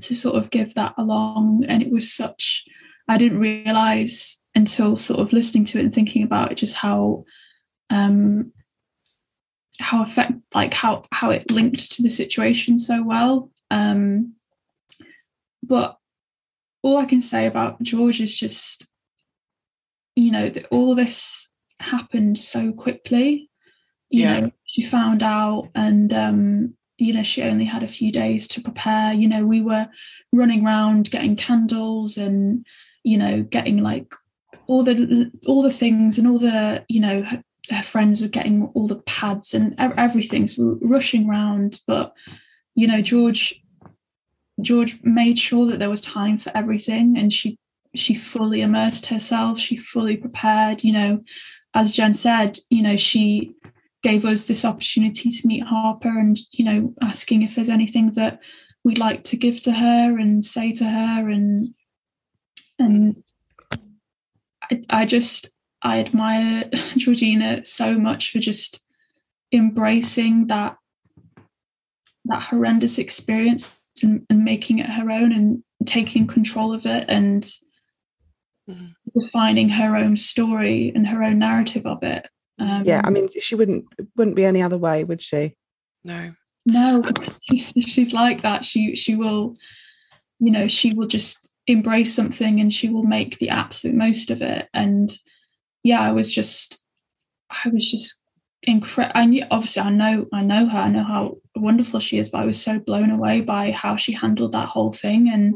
[0.00, 2.64] to sort of give that along and it was such
[3.08, 7.24] i didn't realize until sort of listening to it and thinking about it just how
[7.90, 8.52] um
[9.78, 14.32] how affect like how how it linked to the situation so well um
[15.62, 15.98] but
[16.82, 18.90] all i can say about george is just
[20.14, 23.50] you know that all this happened so quickly
[24.08, 24.40] you Yeah.
[24.40, 28.60] know she found out and um you know she only had a few days to
[28.60, 29.14] prepare.
[29.14, 29.88] You know we were
[30.32, 32.66] running around getting candles and
[33.02, 34.12] you know getting like
[34.66, 38.64] all the all the things and all the you know her, her friends were getting
[38.74, 40.46] all the pads and everything.
[40.46, 42.12] So we were rushing around but
[42.74, 43.62] you know george
[44.60, 47.58] george made sure that there was time for everything and she
[47.94, 49.58] she fully immersed herself.
[49.58, 51.24] She fully prepared you know.
[51.72, 53.54] As gen said you know she
[54.02, 58.40] gave us this opportunity to meet harper and you know asking if there's anything that
[58.84, 61.74] we'd like to give to her and say to her and
[62.78, 63.16] and
[64.70, 65.48] I, I just
[65.82, 66.64] I admire
[66.96, 68.84] Georgina so much for just
[69.52, 70.76] embracing that
[72.26, 77.50] that horrendous experience and, and making it her own and taking control of it and
[78.68, 78.94] Mhm.
[79.14, 82.26] defining her own story and her own narrative of it.
[82.58, 83.84] Um, Yeah, I mean, she wouldn't
[84.16, 85.56] wouldn't be any other way, would she?
[86.04, 86.32] No.
[86.64, 87.04] no,
[87.42, 88.64] she's, she's like that.
[88.64, 89.56] She she will,
[90.38, 94.42] you know, she will just embrace something and she will make the absolute most of
[94.42, 94.68] it.
[94.72, 95.12] And
[95.82, 96.82] yeah, I was just,
[97.50, 98.22] I was just
[98.62, 99.12] incredible.
[99.18, 100.78] I knew, obviously, I know, I know her.
[100.78, 104.12] I know how wonderful she is, but I was so blown away by how she
[104.12, 105.28] handled that whole thing.
[105.28, 105.54] And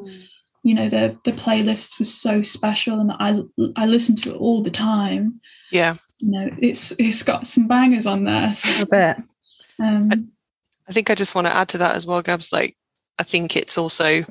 [0.62, 3.38] you know, the the playlist was so special, and I
[3.76, 5.40] I listened to it all the time.
[5.72, 5.96] Yeah.
[6.18, 8.52] you know, it's it's got some bangers on there.
[8.52, 9.22] So, I bet.
[9.78, 10.30] um,
[10.88, 12.52] I think I just want to add to that as well, Gabs.
[12.52, 12.76] Like,
[13.18, 14.24] I think it's also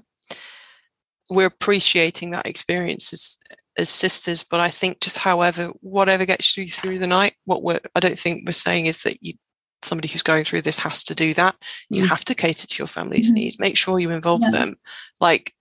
[1.29, 3.37] we're appreciating that experience as
[3.77, 7.79] as sisters, but I think just however, whatever gets you through the night, what we're
[7.95, 9.33] I don't think we're saying is that you
[9.81, 11.55] somebody who's going through this has to do that.
[11.89, 12.09] You Mm.
[12.09, 13.35] have to cater to your family's Mhm.
[13.35, 13.59] needs.
[13.59, 14.51] Make sure you involve Yeah.
[14.51, 14.75] them.
[15.21, 15.53] Like,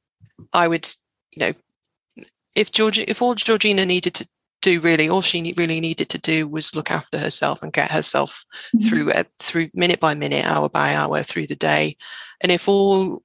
[0.53, 0.88] I would,
[1.33, 2.24] you know,
[2.55, 4.29] if George, if all Georgina needed to
[4.61, 8.44] do really, all she really needed to do was look after herself and get herself
[8.77, 8.88] mhm.
[8.88, 11.96] through uh, through minute by minute, hour by hour through the day.
[12.40, 13.22] And if all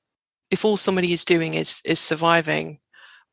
[0.51, 2.79] if all somebody is doing is is surviving,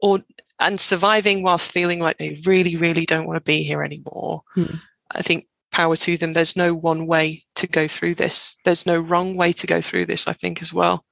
[0.01, 0.21] or
[0.59, 4.77] and surviving whilst feeling like they really really don't want to be here anymore, Hmm.
[5.11, 6.33] I think power to them.
[6.33, 8.57] There's no one way to go through this.
[8.65, 10.27] There's no wrong way to go through this.
[10.27, 11.05] I think as well.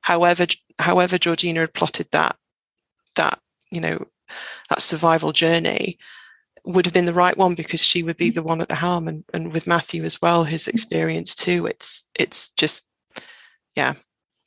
[0.00, 0.46] However,
[0.78, 2.36] however Georgina had plotted that
[3.16, 3.38] that
[3.70, 4.06] you know
[4.68, 5.98] that survival journey
[6.64, 8.34] would have been the right one because she would be mm.
[8.34, 10.68] the one at the helm and, and with Matthew as well his mm.
[10.68, 11.66] experience too.
[11.66, 12.86] It's it's just
[13.74, 13.94] yeah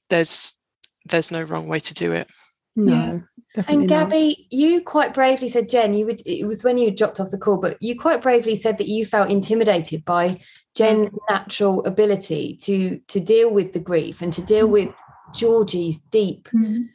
[0.09, 0.57] there's
[1.05, 2.29] there's no wrong way to do it.
[2.75, 3.19] No, Yeah.
[3.55, 4.09] definitely And not.
[4.09, 7.37] Gabby, you quite bravely said, Gen, you would it was when you dropped off the
[7.37, 10.39] call, but you quite bravely said that you felt intimidated by
[10.75, 14.71] Gen's natural ability to to deal with the grief and to deal mm.
[14.71, 14.95] with
[15.33, 16.89] Georgie's deep Mhm.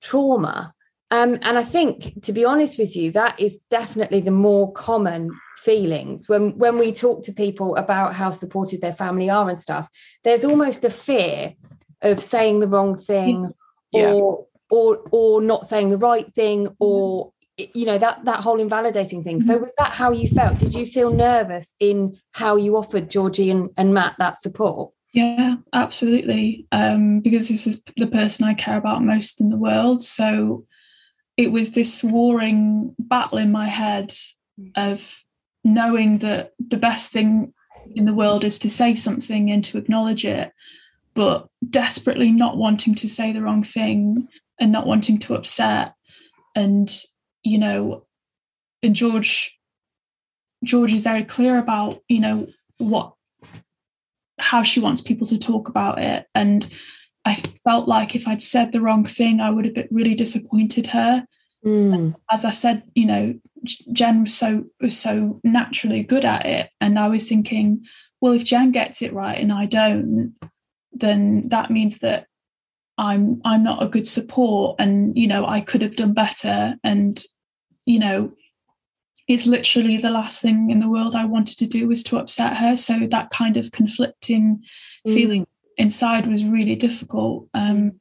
[0.00, 0.72] trauma.
[1.10, 5.30] Um, and I think, to be honest with you, that is definitely the more common
[5.58, 9.88] feelings when when we talk to people about how supportive their family are and stuff.
[10.24, 11.54] There's almost a fear
[12.00, 13.52] of saying the wrong thing,
[13.92, 14.12] Yeah.
[14.12, 17.32] or or or not saying the right thing, or
[17.74, 19.42] you know that that whole invalidating thing.
[19.42, 20.58] So was that how you felt?
[20.58, 24.92] Did you feel nervous in how you offered Georgie and, and Matt that support?
[25.12, 26.66] Yeah, absolutely.
[26.70, 30.02] Um, because this is the person I care about most in the world.
[30.02, 30.66] So
[31.36, 34.12] it was this warring battle in my head
[34.76, 35.24] of
[35.64, 37.52] knowing that the best thing
[37.94, 40.52] in the world is to say something and to acknowledge it,
[41.14, 44.28] but desperately not wanting to say the wrong thing
[44.60, 45.94] and not wanting to upset.
[46.54, 46.92] And,
[47.42, 48.06] you know,
[48.82, 49.58] and George
[50.62, 52.46] George is very clear about, you know,
[52.76, 53.14] what
[54.40, 56.26] how she wants people to talk about it.
[56.34, 56.66] And
[57.24, 61.26] I felt like if I'd said the wrong thing, I would have really disappointed her.
[61.62, 62.10] Hmm.
[62.30, 63.34] As I said, you know,
[63.92, 67.84] Gen was so was so naturally good at it, and I was thinking,
[68.20, 70.34] well, if Gen gets it right and I don't,
[70.92, 72.26] then that means that
[72.96, 77.22] I'm I'm not a good support, and you know, I could have done better, and
[77.84, 78.32] you know,
[79.30, 82.56] it's literally the last thing in the world I wanted to do was to upset
[82.56, 82.76] her.
[82.76, 84.64] So that kind of conflicting
[85.06, 87.48] feeling inside was really difficult.
[87.54, 88.00] Um,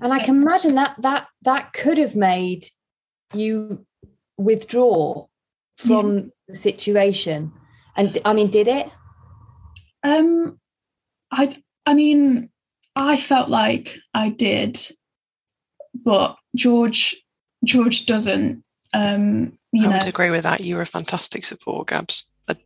[0.00, 2.66] And I can imagine that that that could have made
[3.34, 3.84] you
[4.36, 5.26] withdraw
[5.76, 7.52] from the situation.
[7.96, 8.88] And I mean, did it?
[10.04, 10.60] um,
[11.32, 12.50] I I mean,
[12.94, 14.78] I felt like I did,
[15.92, 17.16] but George
[17.64, 18.62] George doesn't.
[18.94, 20.60] Um, you I know, would agree with that.
[20.60, 22.24] You were a fantastic support Gabs.
[22.48, 22.56] I,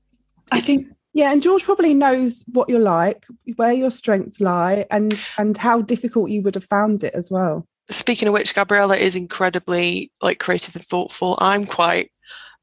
[0.51, 5.19] I think Yeah, and George probably knows what you're like, where your strengths lie, and
[5.39, 7.67] and how difficult you would have found it as well.
[7.91, 11.37] speaking of which Gabriella is incredibly like creative and thoughtful.
[11.41, 12.11] I'm quite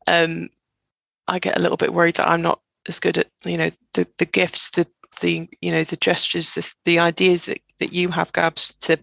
[0.07, 0.49] um
[1.27, 4.07] I get a little bit worried that I'm not as good at you know the
[4.17, 4.87] the gifts the
[5.21, 8.97] the you know the gestures the the ideas that that you have Gabs to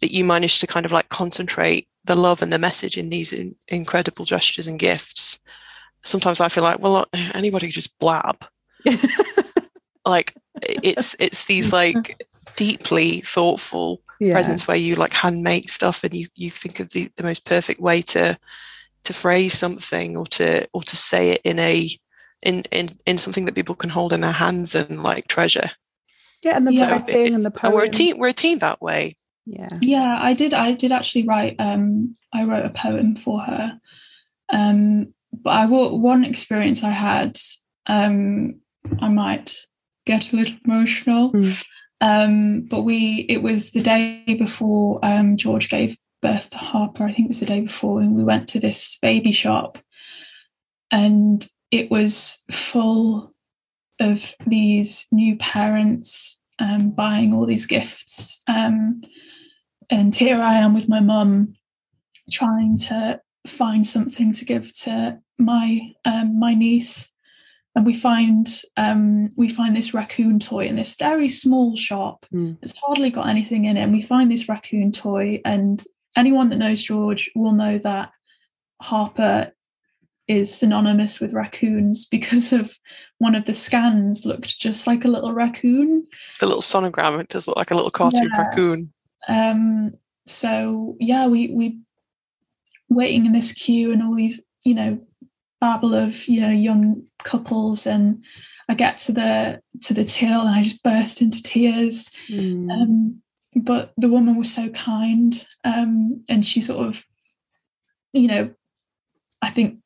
[0.00, 3.32] that you manage to kind of like concentrate the love and the message in these
[3.32, 5.38] in, incredible gestures and gifts.
[6.04, 8.44] Sometimes I feel like well anybody just blab.
[10.06, 12.22] Like it's it's these like
[12.56, 16.90] deeply thoughtful Yeah, presence where you like hand make stuff and you you think of
[16.90, 18.38] the, the most perfect way to
[19.04, 21.88] to phrase something or to or to say it in a
[22.42, 25.70] in in in something that people can hold in their hands and like treasure.
[26.42, 27.70] Yeah, and the writing and the poem.
[27.70, 30.90] and we're a team we're a team that way Yeah, yeah i did i did
[30.90, 33.78] actually write um i wrote a poem for her
[34.50, 37.38] um but i one experience i had
[37.86, 38.54] um
[39.00, 39.54] i might
[40.06, 41.64] get a little emotional Mm.
[42.00, 47.12] um but we it was the day before um george gave birth to harper i
[47.12, 49.78] think it was the day before and we went to this baby shop
[50.90, 53.34] and it was full
[54.00, 58.42] of these new parents um, buying all these gifts.
[58.46, 59.02] Um,
[59.90, 61.54] and here I am with my mum
[62.30, 67.10] trying to find something to give to my um, my niece.
[67.76, 72.24] And we find um, we find this raccoon toy in this very small shop.
[72.32, 72.58] Mm.
[72.62, 73.82] It's hardly got anything in it.
[73.82, 75.82] And we find this raccoon toy, and
[76.16, 78.10] anyone that knows George will know that
[78.80, 79.52] Harper
[80.26, 82.78] is synonymous with raccoons because of
[83.18, 86.06] one of the scans looked just like a little raccoon.
[86.40, 88.40] The little sonogram, it does look like a little cartoon yeah.
[88.40, 88.92] raccoon.
[89.28, 89.94] Um,
[90.26, 91.78] so yeah, we we
[92.88, 94.98] waiting in this queue and all these, you know,
[95.60, 98.24] babble of, you know, young couples and
[98.68, 102.10] I get to the to the till and I just burst into tears.
[102.28, 102.70] Mm.
[102.70, 103.22] Um,
[103.56, 107.04] but the woman was so kind um, and she sort of,
[108.12, 108.50] you know,
[109.42, 109.80] I think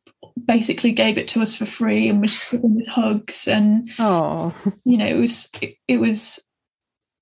[0.45, 4.97] basically gave it to us for free and was giving us hugs and oh you
[4.97, 6.41] know it was it, it, was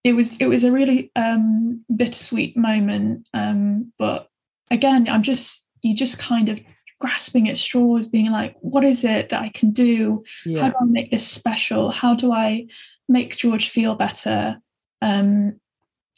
[0.07, 4.29] it was it was a really um bittersweet moment um but
[4.71, 6.61] again i'm just you just kind of
[7.01, 10.23] grasping at straws being like what is it that i can do?
[10.45, 10.63] Yeah.
[10.63, 11.91] how do i make this special?
[11.91, 12.67] How do i
[13.09, 14.59] make george feel better?
[15.03, 15.61] Um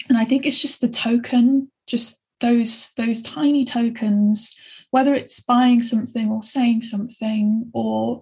[0.09, 4.55] and i think it's just the token just those those tiny tokens
[4.91, 8.21] whether it's buying something or saying something or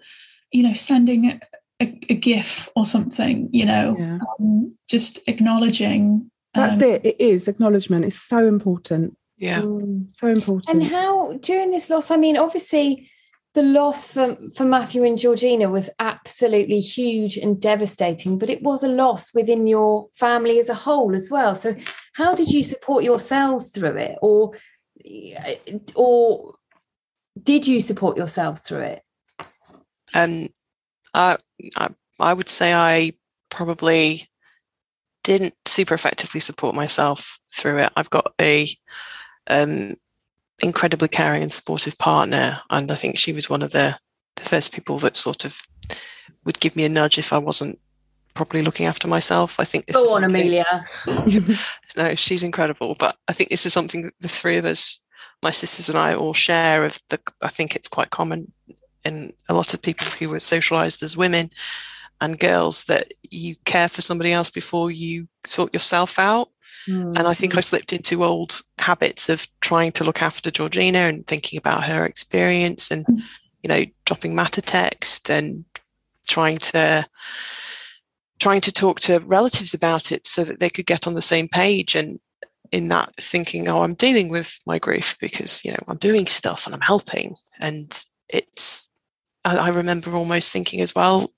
[0.53, 1.41] you know sending
[1.81, 4.19] a, a, a gif or something you know yeah.
[4.41, 10.27] um, just acknowledging that's um, it it is acknowledgement is so important yeah mm, so
[10.29, 13.09] important and how during this loss i mean obviously
[13.57, 18.83] the loss for, for Matthew and Georgina was absolutely huge and devastating, but it was
[18.83, 21.55] a loss within your family as a whole as well.
[21.55, 21.75] So,
[22.13, 24.53] how did you support yourselves through it, or
[25.95, 26.55] or
[27.43, 29.03] did you support yourselves through it?
[30.15, 30.49] Um,
[31.17, 31.39] I,
[31.77, 31.89] I,
[32.21, 33.13] I would say I
[33.51, 34.29] probably
[35.25, 37.93] didn't super effectively support myself through it.
[37.97, 38.69] I've got a
[39.49, 39.95] um,
[40.63, 43.99] incredibly caring and supportive partner, and I think she was one of the
[44.37, 45.63] the first people that sort of
[46.45, 47.79] would give me a nudge if I wasn't
[48.35, 49.59] properly looking after myself.
[49.59, 50.85] I think this Go is on, Amelia.
[51.97, 55.01] no, she's incredible, but I think this is something the three of us
[55.43, 58.53] my sisters and I all share of the I think it's quite common
[59.07, 61.51] in a lot of people who were socialized as women
[62.21, 66.49] and girls that you care for somebody else before you sort yourself out.
[66.89, 67.17] Mm-hmm.
[67.17, 71.27] And I think I slipped into old habits of trying to look after Georgina and
[71.27, 73.21] thinking about her experience and, mm.
[73.63, 75.65] you know, dropping matter text and
[76.27, 77.07] trying to
[78.39, 81.49] trying to talk to relatives about it so that they could get on the same
[81.49, 82.21] page and
[82.73, 86.67] in that thinking, oh, I'm dealing with my grief because, you know, I'm doing stuff
[86.67, 87.37] and I'm helping.
[87.61, 88.89] And it's,
[89.47, 91.33] I, remember almost thinking as well,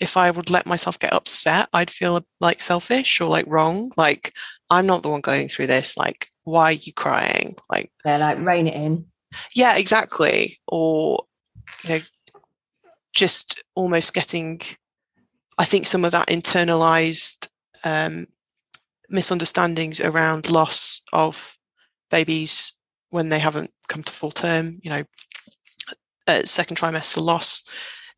[0.00, 3.92] if I would let myself get upset, I'd feel like selfish or like wrong.
[3.96, 4.32] Like,
[4.70, 5.96] I'm not the one going through this.
[5.96, 7.54] Like, why are you crying?
[7.68, 9.06] Like, they're like, rein it in.
[9.54, 10.60] Yeah, exactly.
[10.66, 11.24] Or,
[11.84, 12.00] you know,
[13.12, 14.60] just almost getting,
[15.58, 17.48] I think some of that internalized
[17.84, 18.26] um,
[19.10, 21.58] misunderstandings around loss of
[22.10, 22.72] babies
[23.10, 25.04] when they haven't come to full term, you know,
[26.30, 27.64] uh, second trimester loss,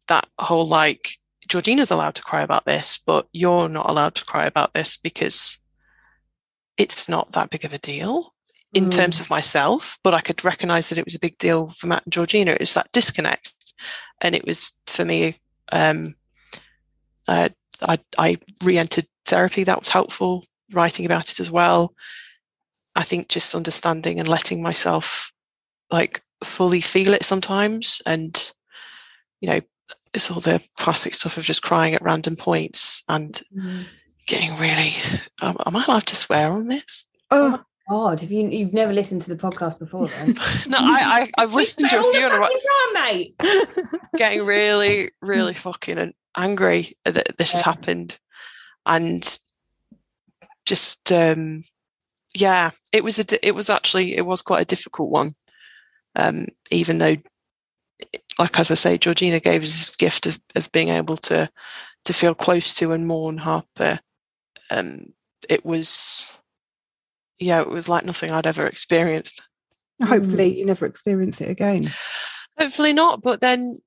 [0.08, 4.46] that whole like, Georgina's allowed to cry about this, but you're not allowed to cry
[4.46, 5.58] about this because
[6.76, 8.32] it's not that big of a deal
[8.72, 8.90] in mm.
[8.90, 12.04] terms of myself, but I could recognize that it was a big deal for Matt
[12.04, 12.56] and Georgina.
[12.58, 13.74] It's that disconnect.
[14.20, 15.40] And it was for me,
[15.72, 16.14] um,
[17.28, 17.50] uh,
[17.82, 19.64] I, I re entered therapy.
[19.64, 21.94] That was helpful writing about it as well.
[22.94, 25.32] I think just understanding and letting myself
[25.90, 28.02] like fully feel it sometimes.
[28.06, 28.52] And,
[29.40, 29.60] you know,
[30.14, 33.86] it's all the classic stuff of just crying at random points and mm.
[34.26, 34.92] getting really,
[35.40, 37.06] um, am I allowed to swear on this?
[37.30, 40.28] Oh, God, have you you've never listened to the podcast before then?
[40.68, 43.40] no, I, I have listened to a few and I'm mate.
[44.16, 47.56] getting really, really fucking angry that this yeah.
[47.56, 48.18] has happened.
[48.86, 49.38] And
[50.64, 51.64] just um,
[52.34, 55.34] yeah, it was a it was actually it was quite a difficult one.
[56.14, 57.16] Um, even though,
[58.38, 61.50] like as I say, Georgina gave us this gift of, of being able to
[62.04, 64.00] to feel close to and mourn Harper.
[64.70, 65.12] Um,
[65.48, 66.36] it was,
[67.38, 69.40] yeah, it was like nothing I'd ever experienced.
[70.02, 70.56] Hopefully, mm.
[70.56, 71.90] you never experience it again.
[72.58, 73.22] Hopefully not.
[73.22, 73.78] But then,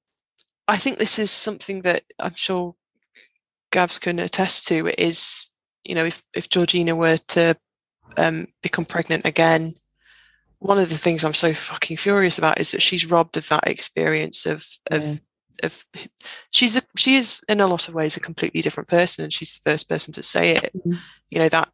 [0.68, 2.76] I think this is something that I'm sure
[3.72, 4.88] Gabs can attest to.
[4.98, 5.52] Is
[5.84, 7.56] you know, if, if Georgina were to
[8.18, 9.76] um, become pregnant again,
[10.60, 13.68] one of the things I'm so fucking furious about is that she's robbed of that
[13.68, 15.16] experience of of yeah.
[15.64, 15.86] of
[16.52, 19.54] she's a, she is in a lot of ways a completely different person, and she's
[19.54, 20.72] the first person to say it.
[20.76, 20.94] Mm-hmm.
[21.30, 21.70] You know that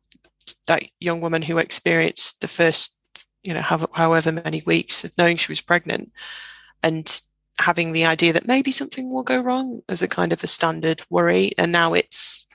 [0.68, 2.96] that young woman who experienced the first
[3.44, 6.12] you know however many weeks of knowing she was pregnant
[6.84, 7.22] and
[7.60, 11.02] having the idea that maybe something will go wrong as a kind of a standard
[11.10, 12.48] worry and now it's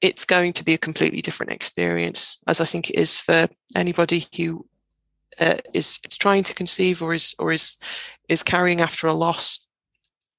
[0.00, 4.26] it's going to be a completely different experience, as I think it is for anybody
[4.36, 4.66] who
[5.40, 7.78] uh, is is trying to conceive or is or is
[8.28, 9.66] is carrying after a loss,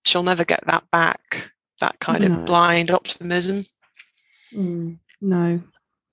[0.06, 1.52] she'll never get that back.
[1.80, 2.34] That kind No.
[2.40, 3.66] of blind optimism.
[4.54, 5.62] Mm, no,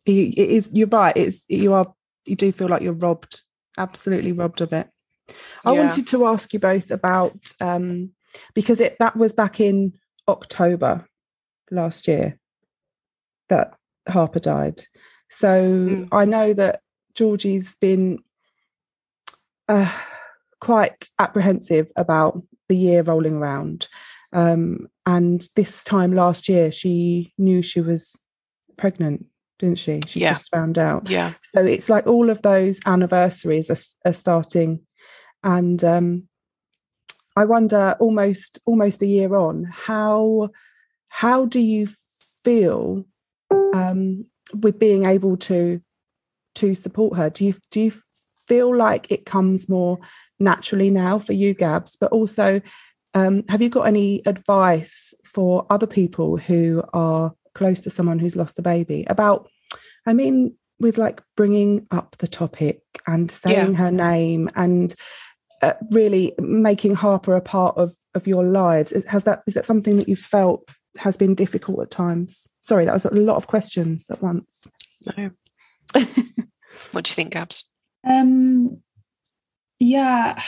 [0.06, 0.70] it is.
[0.72, 1.16] You're right.
[1.16, 1.94] It's you are.
[2.26, 3.42] You do feel like you're robbed.
[3.78, 4.88] Absolutely robbed of it.
[5.64, 5.80] I Yeah.
[5.80, 8.10] wanted to ask you both about um,
[8.54, 9.94] because it that was back in
[10.28, 11.06] October
[11.70, 12.38] last year
[13.48, 13.74] that
[14.08, 14.82] Harper died.
[15.30, 16.08] So Mm.
[16.12, 16.80] I know that
[17.14, 18.18] Georgie's been
[19.68, 19.90] uh,
[20.60, 23.88] quite apprehensive about the year rolling around.
[24.32, 28.18] Um, and this time last year, she knew she was
[28.76, 29.26] pregnant,
[29.58, 30.00] didn't she?
[30.06, 30.32] She Yeah.
[30.32, 31.08] just found out.
[31.08, 31.32] Yeah.
[31.54, 34.80] So it's like all of those anniversaries are, are starting,
[35.42, 36.28] and um,
[37.36, 40.50] I wonder almost almost a year on how
[41.08, 41.88] how do you
[42.42, 43.04] feel
[43.74, 45.80] um, with being able to
[46.56, 47.30] to support her?
[47.30, 47.92] Do you do you
[48.48, 49.98] feel like it comes more
[50.38, 51.96] naturally now for you, Gabs?
[51.96, 52.60] But also,
[53.14, 58.36] um, have you got any advice for other people who are close to someone who's
[58.36, 59.48] lost a baby about?
[60.06, 64.94] I mean, with like bringing up the topic and saying her name and
[65.62, 68.92] uh, really making Harper a part of of your lives.
[68.92, 70.68] Is, has that is that something that you felt
[70.98, 72.48] has been difficult at times?
[72.60, 74.66] Sorry, that was a lot of questions at once.
[75.16, 75.30] No.
[76.92, 77.64] what do you think, Gabs?
[78.04, 78.82] Um,
[79.78, 80.40] yeah,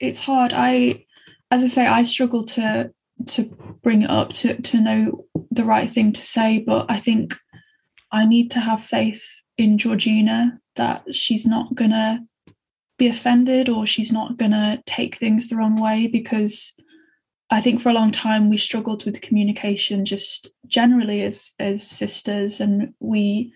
[0.00, 0.52] it's hard.
[0.54, 1.06] I,
[1.50, 2.92] as I say, I struggle to
[3.26, 3.44] to
[3.82, 7.34] bring it up to to know the right thing to say, but I think
[8.10, 9.24] I need to have faith
[9.56, 12.24] in Georgina that she's not gonna
[12.98, 16.74] be offended or she's not gonna take things the wrong way because
[17.50, 22.60] I think for a long time we struggled with communication just generally as as sisters
[22.60, 23.52] and we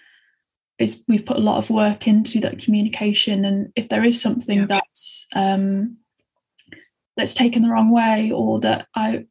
[0.78, 4.58] is we've put a lot of work into that communication and if there is something
[4.60, 4.66] Yeah.
[4.66, 5.96] that's um
[7.16, 9.26] that's taken the wrong way or that I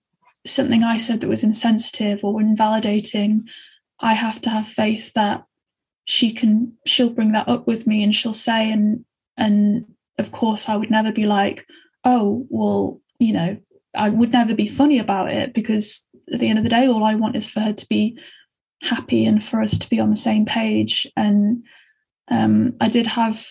[0.45, 3.47] something I said that was insensitive or invalidating,
[3.99, 5.43] I have to have faith that
[6.05, 9.05] she can she'll bring that up with me and she'll say and
[9.37, 9.85] and
[10.17, 11.65] of course I would never be like,
[12.03, 13.57] oh, well, you know,
[13.95, 17.03] I would never be funny about it because at the end of the day, all
[17.03, 18.17] I want is for her to be
[18.81, 21.07] happy and for us to be on the same page.
[21.15, 21.63] And
[22.29, 23.47] um, I did have,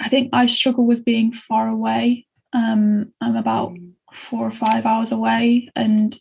[0.00, 2.26] I think I struggle with being far away.
[2.52, 3.76] Um, I'm about
[4.12, 5.70] four or five hours away.
[5.74, 6.18] And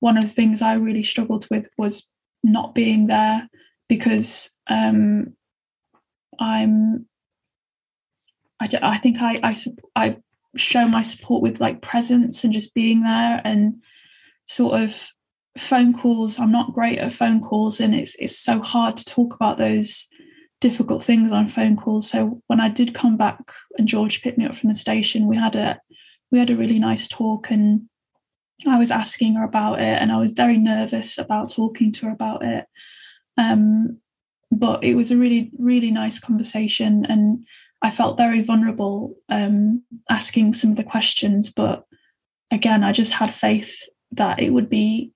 [0.00, 2.08] one of the things I really struggled with was
[2.42, 3.48] not being there
[3.88, 5.34] because um,
[6.38, 7.06] I'm,
[8.60, 9.56] I, think I, I,
[9.94, 10.16] I
[10.56, 13.82] show my support with like presence and just being there and
[14.46, 15.10] sort of
[15.58, 16.38] phone calls.
[16.38, 20.06] I'm not great at phone calls and it's it's so hard to talk about those
[20.60, 22.10] difficult things on phone calls.
[22.10, 23.40] So when i did come back
[23.78, 25.80] and george picked me up from the station we had a
[26.30, 27.82] we had a really nice talk and
[28.66, 32.12] i was asking her about it and i was very nervous about talking to her
[32.12, 32.66] about it.
[33.38, 33.98] Um
[34.50, 37.46] but it was a really really nice conversation and
[37.82, 41.50] i felt very vulnerable um asking some of the questions.
[41.50, 41.84] But
[42.50, 43.82] again i just had faith
[44.12, 45.12] that it would be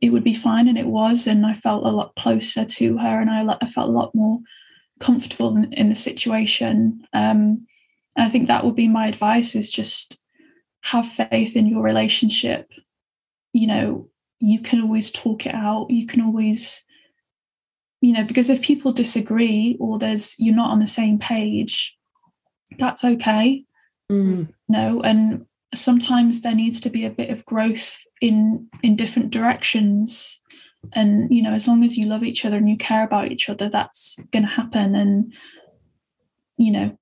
[0.00, 3.20] it would be fine and it was and i felt a lot closer to her
[3.20, 4.40] and i, I felt a lot more
[4.98, 7.06] comfortable in, in the situation.
[7.12, 7.66] Um,
[8.16, 10.18] i think that would be my advice is just
[10.82, 12.70] have faith in your relationship.
[13.52, 15.90] You know you can always talk it out.
[15.90, 16.84] You can always
[18.00, 21.96] you know because if people disagree or there's you're not on the same page
[22.78, 23.64] that's okay.
[24.10, 24.48] Mm.
[24.68, 30.40] no and sometimes there needs to be a bit of growth in in different directions
[30.94, 33.48] and you know as long as you love each other and you care about each
[33.48, 35.32] other that's going to happen and
[36.56, 36.96] you know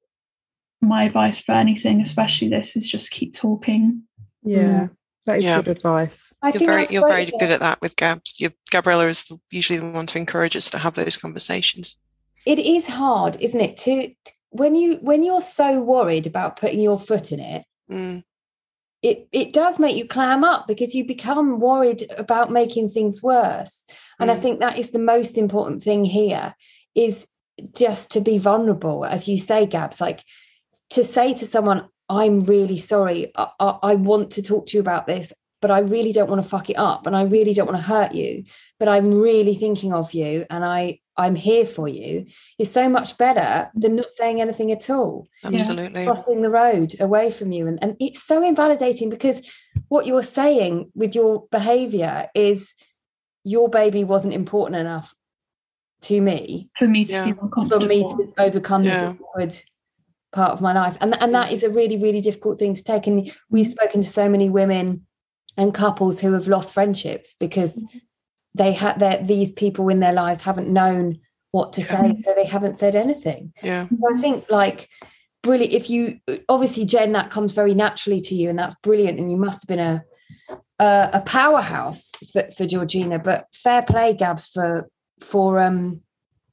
[0.80, 4.02] my advice for anything especially this is just keep talking
[4.42, 4.88] Yeah,
[5.26, 5.56] that is Yeah.
[5.62, 6.32] good advice.
[6.42, 8.38] I You're think very you're very great, good at that with Gabs.
[8.38, 11.96] you Gabriella is the, usually the one to encourage us to have those conversations.
[12.46, 16.80] it is hard isn't it to to- when you when you're so worried about putting
[16.80, 18.22] your foot in it Mm,
[19.02, 23.84] it it does make you clam up because you become worried about making things worse
[24.18, 24.42] and i Mm.
[24.42, 26.54] think that is the most important thing here
[26.94, 27.26] is
[27.76, 30.22] just to be vulnerable as you say gabs like
[30.90, 34.80] to say to someone i'm really sorry I, I, I want to talk to you
[34.80, 37.70] about this but i really don't want to fuck it up and i really don't
[37.70, 38.44] want to hurt you
[38.78, 42.24] but i'm really thinking of you and i i'm here for you
[42.58, 46.04] is so much better than not saying anything at all absolutely.
[46.04, 47.66] crossing the road away from you.
[47.66, 49.42] And, and it's so invalidating because
[49.88, 52.74] what you're saying with your behavior is
[53.44, 55.14] your baby wasn't important enough
[56.02, 57.24] to me for me to Yeah.
[57.24, 59.12] feel for me to overcome Yeah.
[59.12, 59.56] this awkward
[60.30, 63.06] part of my life and and that is a really really difficult thing to take
[63.06, 65.06] and we've spoken to so many women
[65.56, 67.98] and couples who have lost friendships because mm-hmm.
[68.54, 71.20] They had that these people in their lives haven't known
[71.50, 73.52] what to say so they haven't said anything.
[73.62, 73.88] Yeah.
[73.88, 74.88] So i think like
[75.42, 76.18] brilliant if you
[76.48, 79.68] obviously gen that comes very naturally to you and that's brilliant and you must have
[79.68, 80.02] been a
[80.80, 84.88] a, a powerhouse for, for georgina but fair play gabs for
[85.20, 86.00] for um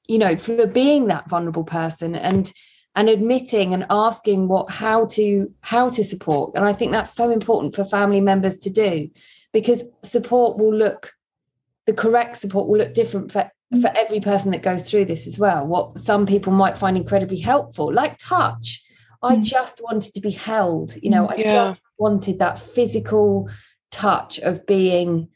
[0.07, 2.53] you know for being that vulnerable person and
[2.95, 6.55] and admitting and asking what how to how to support.
[6.55, 9.09] And i think that's so important for family members to do
[9.51, 11.11] because support will look
[11.87, 13.95] the correct support will look different for for mm.
[13.95, 17.91] every person that goes through this as well what some people might find incredibly helpful
[17.91, 18.83] like touch
[19.23, 19.43] i mm.
[19.43, 21.69] just wanted to be held you know mm, i yeah.
[21.69, 23.49] just wanted that physical
[23.91, 25.27] touch of being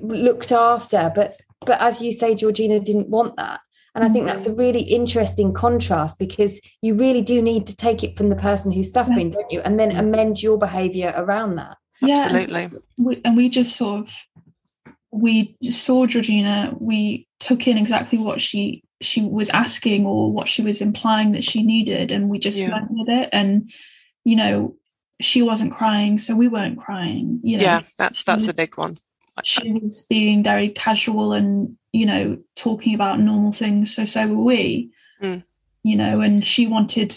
[0.00, 3.60] looked after but but as you say georgina didn't want that
[3.94, 4.58] and I think that's a mm.
[4.58, 8.90] really interesting contrast because you really do need to take it from the person who's
[8.90, 9.34] suffering, yeah.
[9.34, 9.60] don't you?
[9.60, 11.76] And then amend your behavior around that.
[12.00, 12.62] Yeah, Absolutely.
[12.64, 14.14] And we, and we just sort of
[15.12, 20.62] we saw Georgina, we took in exactly what she she was asking or what she
[20.62, 22.72] was implying that she needed, and we just yeah.
[22.72, 23.28] went with it.
[23.32, 23.70] And
[24.24, 24.74] you know,
[25.20, 27.40] she wasn't crying, so we weren't crying.
[27.42, 27.64] You know?
[27.64, 28.98] Yeah, that's that's a big one.
[29.44, 33.94] She was being very casual and you know, talking about normal things.
[33.94, 34.90] So so were we.
[35.22, 35.44] Mm.
[35.84, 37.12] You know, and she wanted,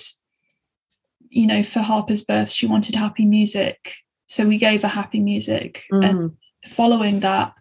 [1.29, 3.93] you know, for Harper's birth, she wanted happy music.
[4.27, 5.83] So we gave her happy music.
[5.93, 6.09] Mm.
[6.09, 6.37] And
[6.67, 7.53] following that,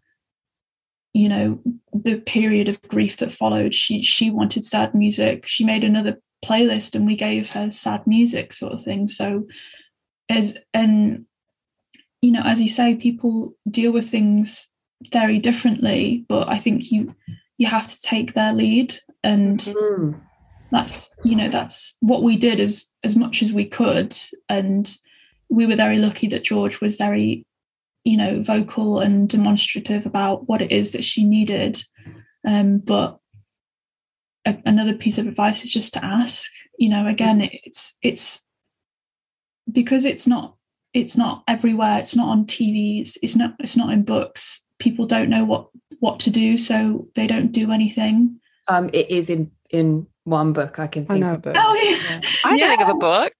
[1.15, 1.59] you know,
[1.95, 5.47] the period of grief that followed, she she wanted sad music.
[5.47, 9.09] She made another playlist and we gave her sad music sort of thing.
[9.09, 9.47] So
[10.29, 11.25] as and
[12.21, 14.69] you know, as you say, people deal with things
[15.13, 17.15] very differently but i think you
[17.59, 20.19] you have to take their lead and mm-hmm.
[20.71, 24.17] that's you know that's what we did as as much as we could
[24.49, 24.97] and
[25.49, 27.45] we were very lucky that george was very
[28.05, 31.83] you know vocal and demonstrative about what it is that she needed
[32.47, 33.19] um, but
[34.47, 38.45] a, another piece of advice is just to ask you know again it's it's
[39.71, 40.57] because it's not
[40.93, 45.31] it's not everywhere it's not on tvs it's not it's not in books people don't
[45.31, 45.69] know what
[46.05, 48.39] what to do, so they don't do anything.
[48.69, 51.43] Um, it is in in one book I can think I know, of.
[51.43, 52.21] But, oh, yeah.
[52.45, 52.69] I yeah.
[52.69, 53.33] think of a book.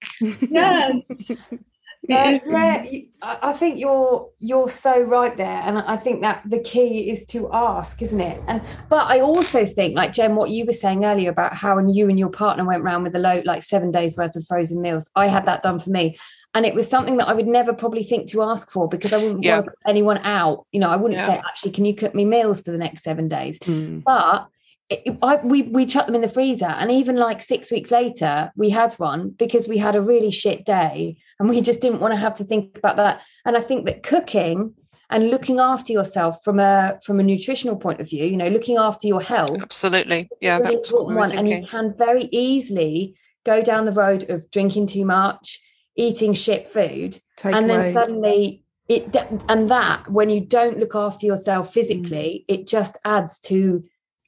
[0.49, 1.31] yes.
[2.09, 2.83] Uh, yeah,
[3.21, 7.49] I think you're you're so right there, and I think that the key is to
[7.51, 8.41] ask, isn't it?
[8.47, 11.95] And but I also think, like Gen, what you were saying earlier about how and
[11.95, 14.81] you and your partner went around with a load like seven days worth of frozen
[14.81, 15.09] meals.
[15.15, 16.17] I had that done for me,
[16.53, 19.17] and it was something that I would never probably think to ask for because I
[19.17, 19.59] wouldn't yeah.
[19.59, 20.65] want anyone out.
[20.71, 21.27] You know, I wouldn't yeah.
[21.27, 23.59] say, actually, can you cook me meals for the next seven days?
[23.59, 24.03] Mm.
[24.03, 24.47] But
[24.89, 28.51] it, I, we we chucked them in the freezer, and even like six weeks later,
[28.55, 32.13] we had one because we had a really shit day, and we just didn't want
[32.13, 33.21] to have to think about that.
[33.45, 34.73] And I think that cooking
[35.09, 38.77] and looking after yourself from a from a nutritional point of view, you know, looking
[38.77, 41.37] after your health, absolutely, yeah, really that's important one.
[41.37, 43.15] And you can very easily
[43.45, 45.59] go down the road of drinking too much
[45.95, 47.77] eating shit food Take and away.
[47.77, 49.15] then suddenly it
[49.49, 52.53] and that when you don't look after yourself physically mm.
[52.53, 53.83] it just adds to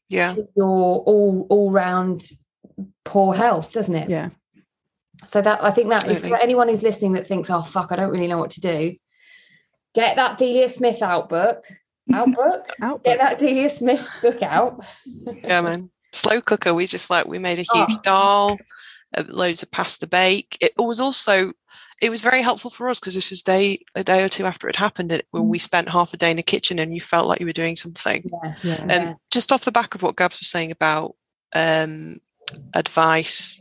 [0.09, 2.29] yeah to your all all round
[3.05, 4.29] poor health doesn't it yeah
[5.25, 8.11] so that i think that for anyone who's listening that thinks oh fuck i don't
[8.11, 8.95] really know what to do
[9.95, 11.63] get that delia smith out book
[12.13, 14.83] out book out get that delia smith book out
[15.43, 17.99] yeah man slow cooker we just like we made a huge oh.
[18.03, 18.57] dal
[19.15, 20.57] uh, loads of pasta bake.
[20.59, 21.53] It was also
[22.01, 24.69] it was very helpful for us because this was day a day or two after
[24.69, 25.61] it happened it, when we mm.
[25.61, 28.29] spent half a day in the kitchen and you felt like you were doing something.
[28.43, 29.13] Yeah, yeah, and yeah.
[29.31, 31.15] just off the back of what Gabs was saying about
[31.55, 32.17] um,
[32.73, 33.59] advice,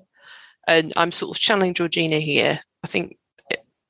[0.66, 2.60] and I'm sort of channeling Georgina here.
[2.84, 3.16] I think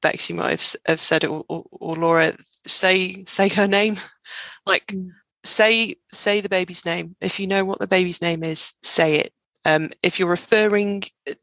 [0.02, 2.32] Bex, you might have, have said it, or, or, or, Laura,
[2.66, 3.96] say say her name,
[4.66, 4.86] like.
[4.88, 5.10] Mm.
[5.44, 7.14] Say say the baby's name.
[7.20, 9.32] If you know what the baby's name is, say it
[9.66, 11.02] um, if you're referring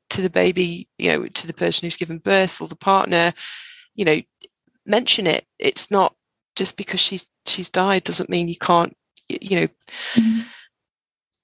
[0.10, 3.34] to the baby, you know, to the person who's given birth or the partner,
[3.96, 4.22] you know,
[4.86, 5.46] mention it.
[5.60, 6.16] It's not
[6.56, 8.96] just because she's she's died doesn't mean you can't,
[9.28, 9.68] you know.
[10.14, 10.42] Mm-hmm.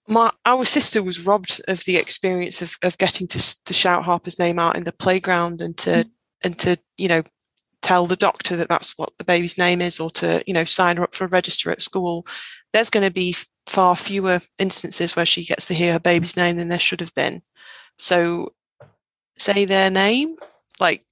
[0.10, 4.39] My our sister was robbed of the experience of of getting to to shout Harper's
[4.39, 6.10] name out in the playground and to mm-hmm.
[6.41, 7.24] and to you know
[7.82, 10.97] tell the doctor that that's what the baby's name is or to you know sign
[10.97, 12.26] her up for a register at school
[12.74, 13.34] there's going to be
[13.70, 17.14] far fewer instances where she gets to hear her baby's name than there should have
[17.14, 17.41] been.
[17.97, 18.53] So
[19.38, 20.36] say their name,
[20.80, 21.05] like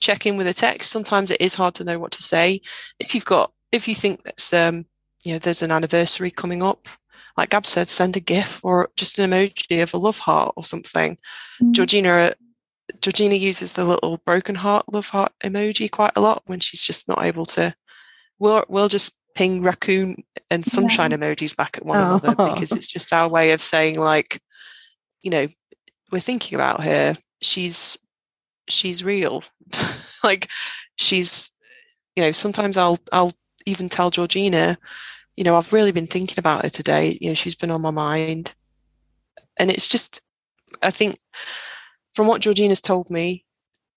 [0.00, 0.90] check in with a text.
[0.90, 2.60] Sometimes it is hard to know what to say.
[2.98, 4.84] If you've got, if you think that's, um,
[5.24, 6.86] you know, there's an anniversary coming up,
[7.36, 10.64] like Gab said, send a GIF or just an emoji of a love heart or
[10.64, 11.16] something.
[11.60, 11.72] Mm-hmm.
[11.72, 12.34] Georgina
[13.00, 17.08] Georgina uses the little broken heart, love heart emoji quite a lot when she's just
[17.08, 17.74] not able to.
[18.38, 20.16] We'll we'll just ping raccoon
[20.50, 21.16] and sunshine yeah.
[21.16, 22.20] emojis back at one oh.
[22.22, 24.40] another because it's just our way of saying like,
[25.22, 25.48] you know,
[26.10, 27.16] we're thinking about her.
[27.40, 27.98] She's
[28.68, 29.44] she's real.
[30.24, 30.48] like
[30.96, 31.52] she's,
[32.16, 33.32] you know, sometimes I'll I'll
[33.66, 34.76] even tell Georgina,
[35.42, 37.18] you know, I've really been thinking about her today.
[37.20, 38.54] You know, she's been on my mind.
[39.56, 40.20] And it's just,
[40.80, 41.18] I think
[42.14, 43.44] from what Georgina's told me,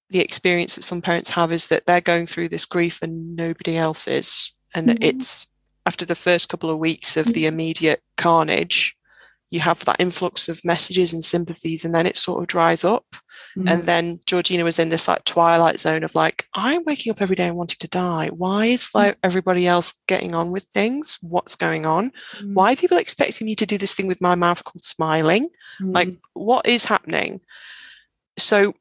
[0.09, 3.77] the experience that some parents have is that they're going through this grief and nobody
[3.77, 4.53] else is.
[4.73, 5.03] And mm-hmm.
[5.03, 5.45] it's
[5.85, 7.53] after the first couple of weeks of the mm-hmm.
[7.53, 8.97] immediate carnage,
[9.51, 13.05] you have that influx of messages and sympathies, and then it sort of dries up.
[13.57, 13.67] Mm-hmm.
[13.67, 17.35] And then Georgina was in this like twilight zone of like, I'm waking up every
[17.35, 18.27] day and wanting to die.
[18.27, 18.95] Why is mm.
[18.95, 21.17] like everybody else getting on with things?
[21.21, 22.11] What's going on?
[22.37, 22.53] Mm-hmm.
[22.53, 25.45] Why are people expecting me to do this thing with my mouth called smiling?
[25.81, 25.91] Mm-hmm.
[25.91, 27.39] Like, what is happening?
[28.37, 28.73] So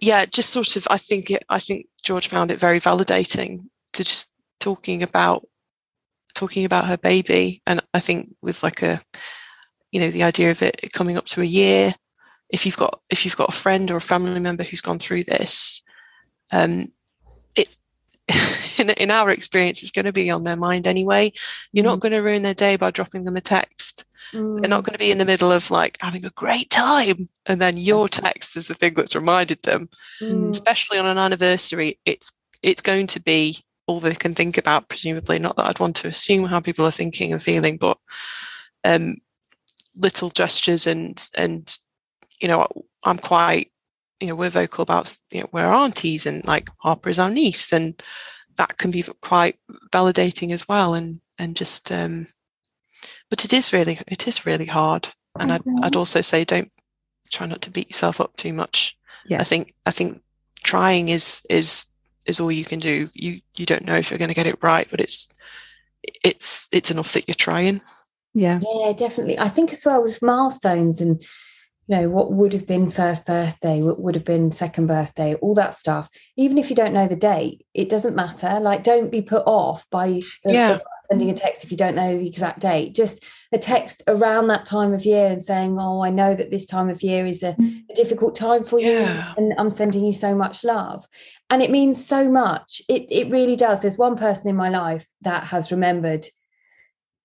[0.00, 4.04] yeah, just sort of I think it I think George found it very validating to
[4.04, 5.46] just talking about
[6.34, 9.00] talking about her baby and I think with like a
[9.92, 11.94] you know the idea of it coming up to a year
[12.50, 15.24] if you've got if you've got a friend or a family member who's gone through
[15.24, 15.82] this,
[16.52, 16.88] um,
[17.54, 17.76] it
[18.78, 21.32] in, in our experience, it's going to be on their mind anyway.
[21.72, 21.88] You're mm.
[21.88, 24.04] not going to ruin their day by dropping them a text.
[24.32, 24.60] Mm.
[24.60, 27.60] They're not going to be in the middle of like having a great time, and
[27.60, 29.88] then your text is the thing that's reminded them.
[30.20, 30.50] Mm.
[30.50, 32.32] Especially on an anniversary, it's
[32.62, 34.88] it's going to be all they can think about.
[34.88, 37.98] Presumably, not that I'd want to assume how people are thinking and feeling, but
[38.84, 39.16] um,
[39.96, 41.76] little gestures and and
[42.44, 42.68] you know,
[43.04, 43.72] I'm quite,
[44.20, 47.72] you know, we're vocal about, you know, we're aunties and like Harper is our niece,
[47.72, 48.02] and
[48.58, 49.58] that can be quite
[49.90, 50.92] validating as well.
[50.92, 52.26] And and just, um,
[53.30, 55.08] but it is really, it is really hard.
[55.40, 56.70] And I'd, I'd also say, don't
[57.32, 58.94] try not to beat yourself up too much.
[59.26, 59.40] Yeah.
[59.40, 60.22] I think, I think
[60.62, 61.86] trying is is
[62.26, 63.08] is all you can do.
[63.14, 65.28] You you don't know if you're going to get it right, but it's
[66.22, 67.80] it's it's enough that you're trying.
[68.34, 68.60] Yeah.
[68.62, 69.38] Yeah, definitely.
[69.38, 71.24] I think as well with milestones and
[71.86, 75.54] you know what would have been first birthday what would have been second birthday all
[75.54, 79.22] that stuff even if you don't know the date it doesn't matter like don't be
[79.22, 80.78] put off by yeah.
[81.10, 83.22] sending a text if you don't know the exact date just
[83.52, 86.88] a text around that time of year and saying oh i know that this time
[86.88, 87.82] of year is a, mm.
[87.90, 89.28] a difficult time for yeah.
[89.28, 91.06] you and i'm sending you so much love
[91.50, 95.06] and it means so much it, it really does there's one person in my life
[95.20, 96.26] that has remembered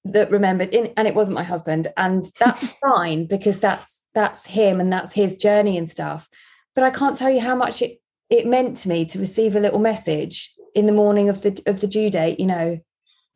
[0.06, 4.80] that remembered in, and it wasn't my husband and that's fine because that's that's him
[4.80, 6.28] and that's his journey and stuff
[6.74, 9.60] but i can't tell you how much it it meant to me to receive a
[9.60, 12.80] little message in the morning of the of the due date you know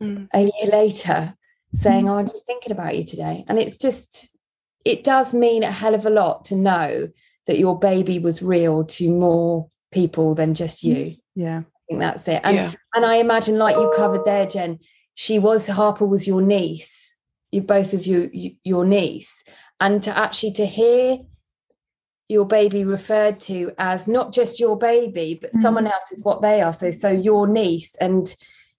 [0.02, 0.28] mm.
[0.32, 1.34] a year later
[1.74, 2.10] saying mm.
[2.10, 4.30] oh i'm thinking about you today and it's just
[4.84, 7.08] it does mean a hell of a lot to know
[7.46, 12.26] that your baby was real to more people than just you yeah i think that's
[12.26, 12.72] it and yeah.
[12.94, 14.78] and i imagine like you covered there gen
[15.14, 17.16] she was Harper was your niece,
[17.50, 19.42] you both of you, you your niece,
[19.80, 21.18] and to actually to hear
[22.28, 25.60] your baby referred to as not just your baby but mm.
[25.60, 28.34] someone else is what they are so so your niece and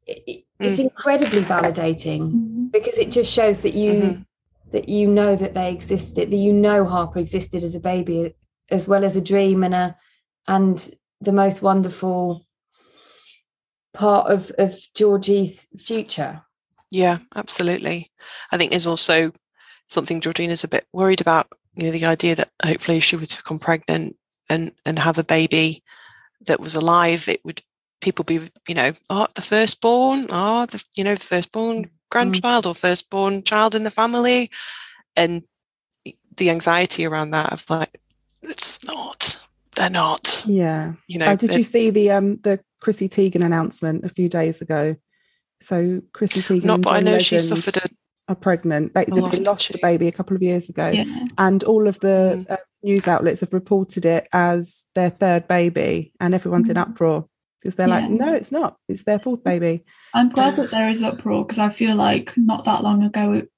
[0.08, 0.86] it, it's mm.
[0.86, 2.66] incredibly validating mm-hmm.
[2.68, 4.22] because it just shows that you mm-hmm.
[4.72, 8.34] that you know that they existed that you know harper existed as a baby
[8.72, 9.96] as well as a dream and a
[10.48, 10.90] and
[11.22, 12.45] the most wonderful
[13.96, 16.42] part of of Georgie's future.
[16.92, 18.12] Yeah, absolutely.
[18.52, 19.32] I think there's also
[19.88, 21.48] something Georgina's a bit worried about.
[21.76, 24.16] You know, the idea that hopefully if she were to become pregnant
[24.50, 25.84] and and have a baby
[26.46, 27.62] that was alive, it would
[28.02, 31.90] people be you know oh the firstborn oh the you know the firstborn mm-hmm.
[32.12, 34.52] grandchild or firstborn child in the family
[35.16, 35.44] and
[36.38, 38.00] the anxiety around that of like
[38.44, 39.35] it's not
[39.76, 44.06] they're not yeah you know uh, did you see the um the Chrissy Teigen announcement
[44.06, 44.96] a few days ago.
[45.60, 47.90] So Chrissy Teigen, not, but I know Legend she suffered a
[48.28, 48.94] are pregnant.
[48.94, 51.26] They, they lost, lost a baby a couple of years ago, yeah.
[51.40, 52.52] and all of the mm.
[52.52, 56.72] uh, news outlets have reported it as their third baby, and everyone's mm.
[56.72, 57.28] in uproar
[57.60, 58.02] because they're yeah.
[58.02, 58.78] like, "No, it's not.
[58.88, 62.66] It's their fourth baby." I'm glad that there is uproar because I feel like not
[62.66, 63.52] that long ago it,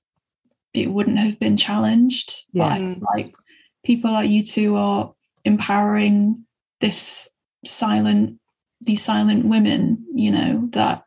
[0.74, 2.44] it wouldn't have been challenged.
[2.54, 3.02] Yeah, mm.
[3.02, 3.36] like
[3.84, 5.14] people like you two are
[5.48, 6.46] empowering
[6.80, 7.30] this
[7.66, 8.40] silent
[8.82, 11.04] these silent women, you know, that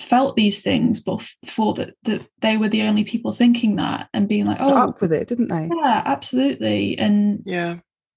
[0.00, 4.46] felt these things before that that they were the only people thinking that and being
[4.46, 5.68] like, oh, up with it, didn't they?
[5.72, 6.98] Yeah, absolutely.
[6.98, 7.76] And yeah,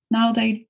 [0.09, 0.68] now they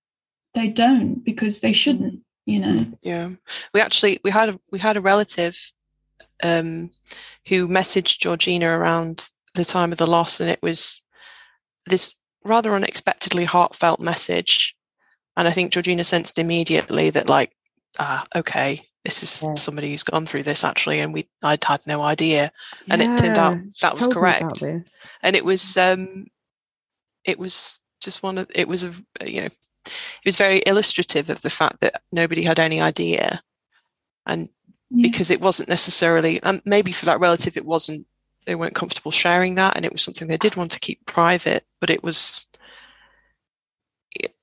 [0.53, 2.85] they don't because they shouldn't, you know.
[3.03, 3.31] Yeah,
[3.73, 5.71] we actually we had a, we had a relative
[6.43, 6.89] um,
[7.47, 11.01] who messaged Georgina around the time of the loss, and it was
[11.85, 14.76] this rather unexpectedly heartfelt message
[15.37, 17.55] And I think Georgina sensed immediately that, like,
[17.99, 19.55] ah, okay, this is Yeah.
[19.55, 22.51] somebody who's gone through this actually, and we I'd had no idea.
[22.89, 24.63] And it turned out that was told me about correct.
[25.23, 26.27] And it was um,
[27.23, 28.93] it was just one of it was a
[29.25, 29.49] you know,
[29.85, 33.41] it was very illustrative of the fact that nobody had any idea,
[34.25, 34.49] and
[34.89, 35.03] Yeah.
[35.09, 38.07] because it wasn't necessarily and maybe for that relative it wasn't
[38.45, 41.65] they weren't comfortable sharing that and it was something they did want to keep private
[41.81, 42.46] but it was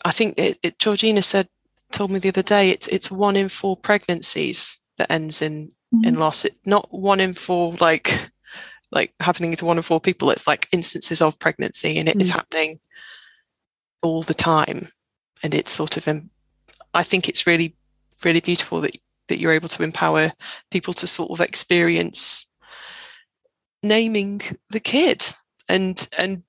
[0.05, 1.49] i think it, it georgina said
[1.93, 6.15] told me the other day it's it's one in four pregnancies that ends in in
[6.17, 6.19] Mhm.
[6.19, 8.31] loss it not one in four like
[8.91, 12.31] like happening to one in four people it's like instances of pregnancy and it is
[12.31, 12.35] Mm.
[12.35, 12.81] happening
[14.03, 14.89] all the time
[15.43, 16.31] and it's sort of um,
[16.95, 17.77] i think it's really
[18.25, 18.97] really beautiful that
[19.29, 20.33] that you're able to empower
[20.71, 22.47] people to sort of experience
[23.83, 24.41] naming
[24.71, 25.25] the kid
[25.69, 26.43] and and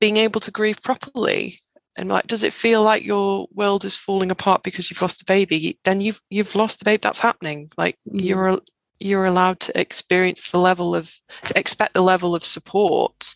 [0.00, 1.60] being able to grieve properly
[1.96, 5.24] and like does it feel like your world is falling apart because you've lost a
[5.24, 8.22] baby then you've you've lost a baby that's happening like Mm.
[8.24, 8.60] you're
[8.98, 13.34] you're allowed to experience the level of to expect the level of support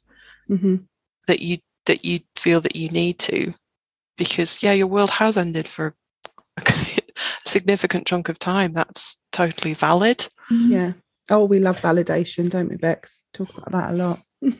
[0.48, 0.84] Mhm.
[1.26, 3.54] that you that you feel that you need to
[4.16, 5.94] because yeah your world has ended for
[6.56, 6.62] a
[7.46, 10.28] significant chunk of time that's totally valid.
[10.50, 10.92] Yeah.
[11.30, 13.22] Oh, we love validation, don't we, Bex?
[13.32, 14.18] Talk about that a lot.
[14.42, 14.50] We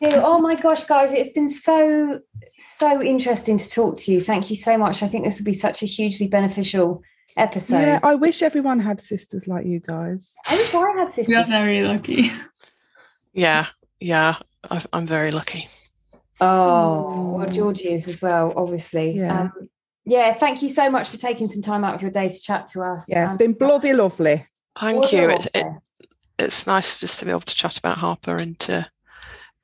[0.00, 0.16] do.
[0.16, 2.20] Oh my gosh, guys, it's been so,
[2.58, 4.20] so interesting to talk to you.
[4.20, 5.02] Thank you so much.
[5.02, 7.02] I think this will be such a hugely beneficial
[7.36, 7.80] episode.
[7.82, 10.34] yeah, I wish everyone had sisters like you guys.
[10.48, 11.28] I wish I had sisters.
[11.28, 12.30] We are very lucky.
[13.34, 13.66] yeah
[14.00, 14.36] yeah
[14.70, 15.66] I've, i'm very lucky
[16.40, 17.50] Oh, well.
[17.50, 19.12] Georgie is as well, obviously.
[19.12, 19.40] Yeah.
[19.56, 19.68] Um,
[20.04, 22.66] yeah, thank you so much for taking some time out of your day to chat
[22.68, 23.06] to us.
[23.08, 24.46] Yeah, it's Um, been bloody lovely.
[24.78, 25.34] thank you wonderful.
[25.36, 28.86] it's, it, it's nice just to be able to chat about harper and to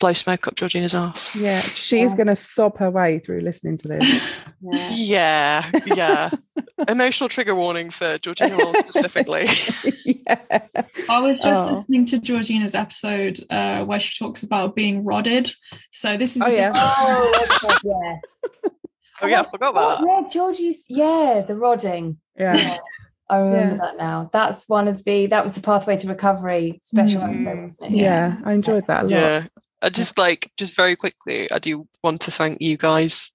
[0.02, 2.16] blow smoke up georgina's ass Yeah, she's Yeah.
[2.16, 4.20] going to sob her way through listening to this.
[4.60, 4.90] Yeah.
[4.94, 6.30] yeah yeah
[6.88, 9.46] emotional trigger warning for georgina specifically
[10.04, 10.36] yeah.
[11.08, 11.74] I was just Oh.
[11.76, 15.52] listening to Georgina's episode uh, where she talks about being rodded.
[15.92, 16.72] So this is Oh, a yeah.
[16.72, 18.70] different- Oh, okay, yeah.
[19.22, 22.18] oh yeah i forgot about that Oh, yeah, Georgie's, yeah, the rodding.
[22.36, 22.56] Yeah.
[22.56, 22.78] Yeah,
[23.30, 23.80] I remember Yeah.
[23.86, 24.30] that now.
[24.32, 27.46] That's one of the, that was the Pathway to Recovery special Mm.
[27.46, 27.98] episode, wasn't it?
[27.98, 29.10] Yeah, I enjoyed that a lot.
[29.10, 29.46] yeah
[29.82, 33.32] i just like just very quickly i do want to thank you guys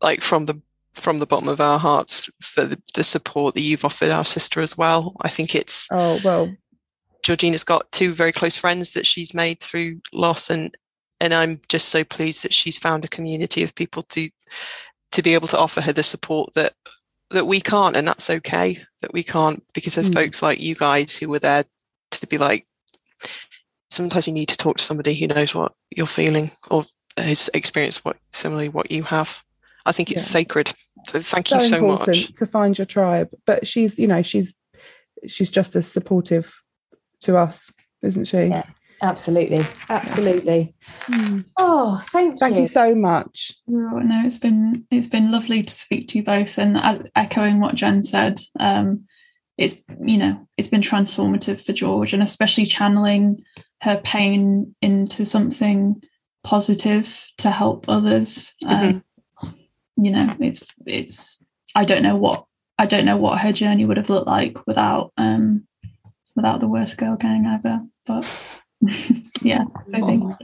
[0.00, 0.60] like from the
[0.94, 4.60] from the bottom of our hearts for the, the support that you've offered our sister
[4.60, 5.14] as well.
[5.22, 6.52] I think it's Oh, well,
[7.22, 10.74] georgina's got two very close friends that she's made through loss and
[11.20, 14.28] and i'm just so pleased that she's found a community of people to
[15.12, 16.72] to be able to offer her the support that
[17.30, 20.14] that we can't and that's okay that we can't because there's Mm.
[20.14, 21.64] folks like you guys who were there
[22.10, 22.66] to be like
[23.90, 26.84] sometimes you need to talk to somebody who knows what you're feeling or
[27.16, 29.42] has experienced what similarly what you have
[29.84, 30.40] i think it's Yeah.
[30.40, 30.72] sacred
[31.06, 33.30] so thank so you so important much to find your tribe.
[33.46, 34.54] But she's, you know, she's
[35.26, 36.62] she's just as supportive
[37.22, 37.70] to us,
[38.02, 38.44] isn't she?
[38.44, 38.64] Yeah.
[39.02, 39.64] Absolutely.
[39.88, 40.74] Absolutely.
[41.06, 41.46] Mm.
[41.58, 43.52] Oh, thank, Thank you so much.
[43.68, 47.60] Oh, No, it's been it's been lovely to speak to you both, and as echoing
[47.60, 49.04] what Gen said, um,
[49.56, 53.42] it's you know it's been transformative for George, and especially channeling
[53.82, 56.02] her pain into something
[56.44, 58.54] positive to help others.
[58.66, 59.02] Um,
[59.96, 62.46] you know, it's it's I don't know what
[62.78, 65.66] I don't know what her journey would have looked like without um
[66.36, 68.62] without the worst girl gang ever, but
[69.42, 70.36] yeah, so thank you.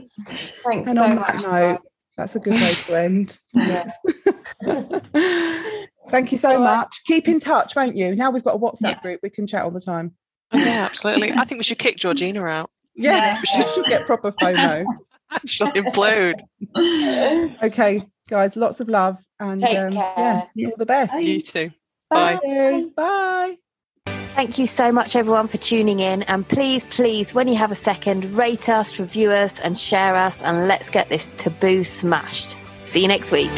[0.63, 1.41] Thanks And so on much.
[1.41, 1.81] that note,
[2.17, 3.39] that's a good way to end.
[3.53, 3.91] Yeah.
[6.09, 7.01] Thank you so much.
[7.05, 8.15] Keep in touch, won't you?
[8.15, 9.01] Now we've got a WhatsApp Yeah.
[9.01, 10.15] group, we can chat all the time.
[10.53, 14.31] Oh, yeah absolutely i think we should kick georgina out Yeah, she should get proper
[14.31, 14.85] FOMO.
[15.45, 16.39] she'll implode
[17.63, 20.67] Okay, guys, lots of love and Take um, yeah, care.
[20.67, 21.23] all the best.
[21.25, 21.71] you too
[22.09, 22.39] Bye.
[22.43, 22.85] Bye.
[22.95, 23.55] Bye.
[24.35, 26.21] Thank you so much, everyone, for tuning in.
[26.23, 30.41] And please, please, when you have a second, rate us, review us, and share us.
[30.43, 32.55] And let's get this taboo smashed.
[32.85, 33.49] See you next week.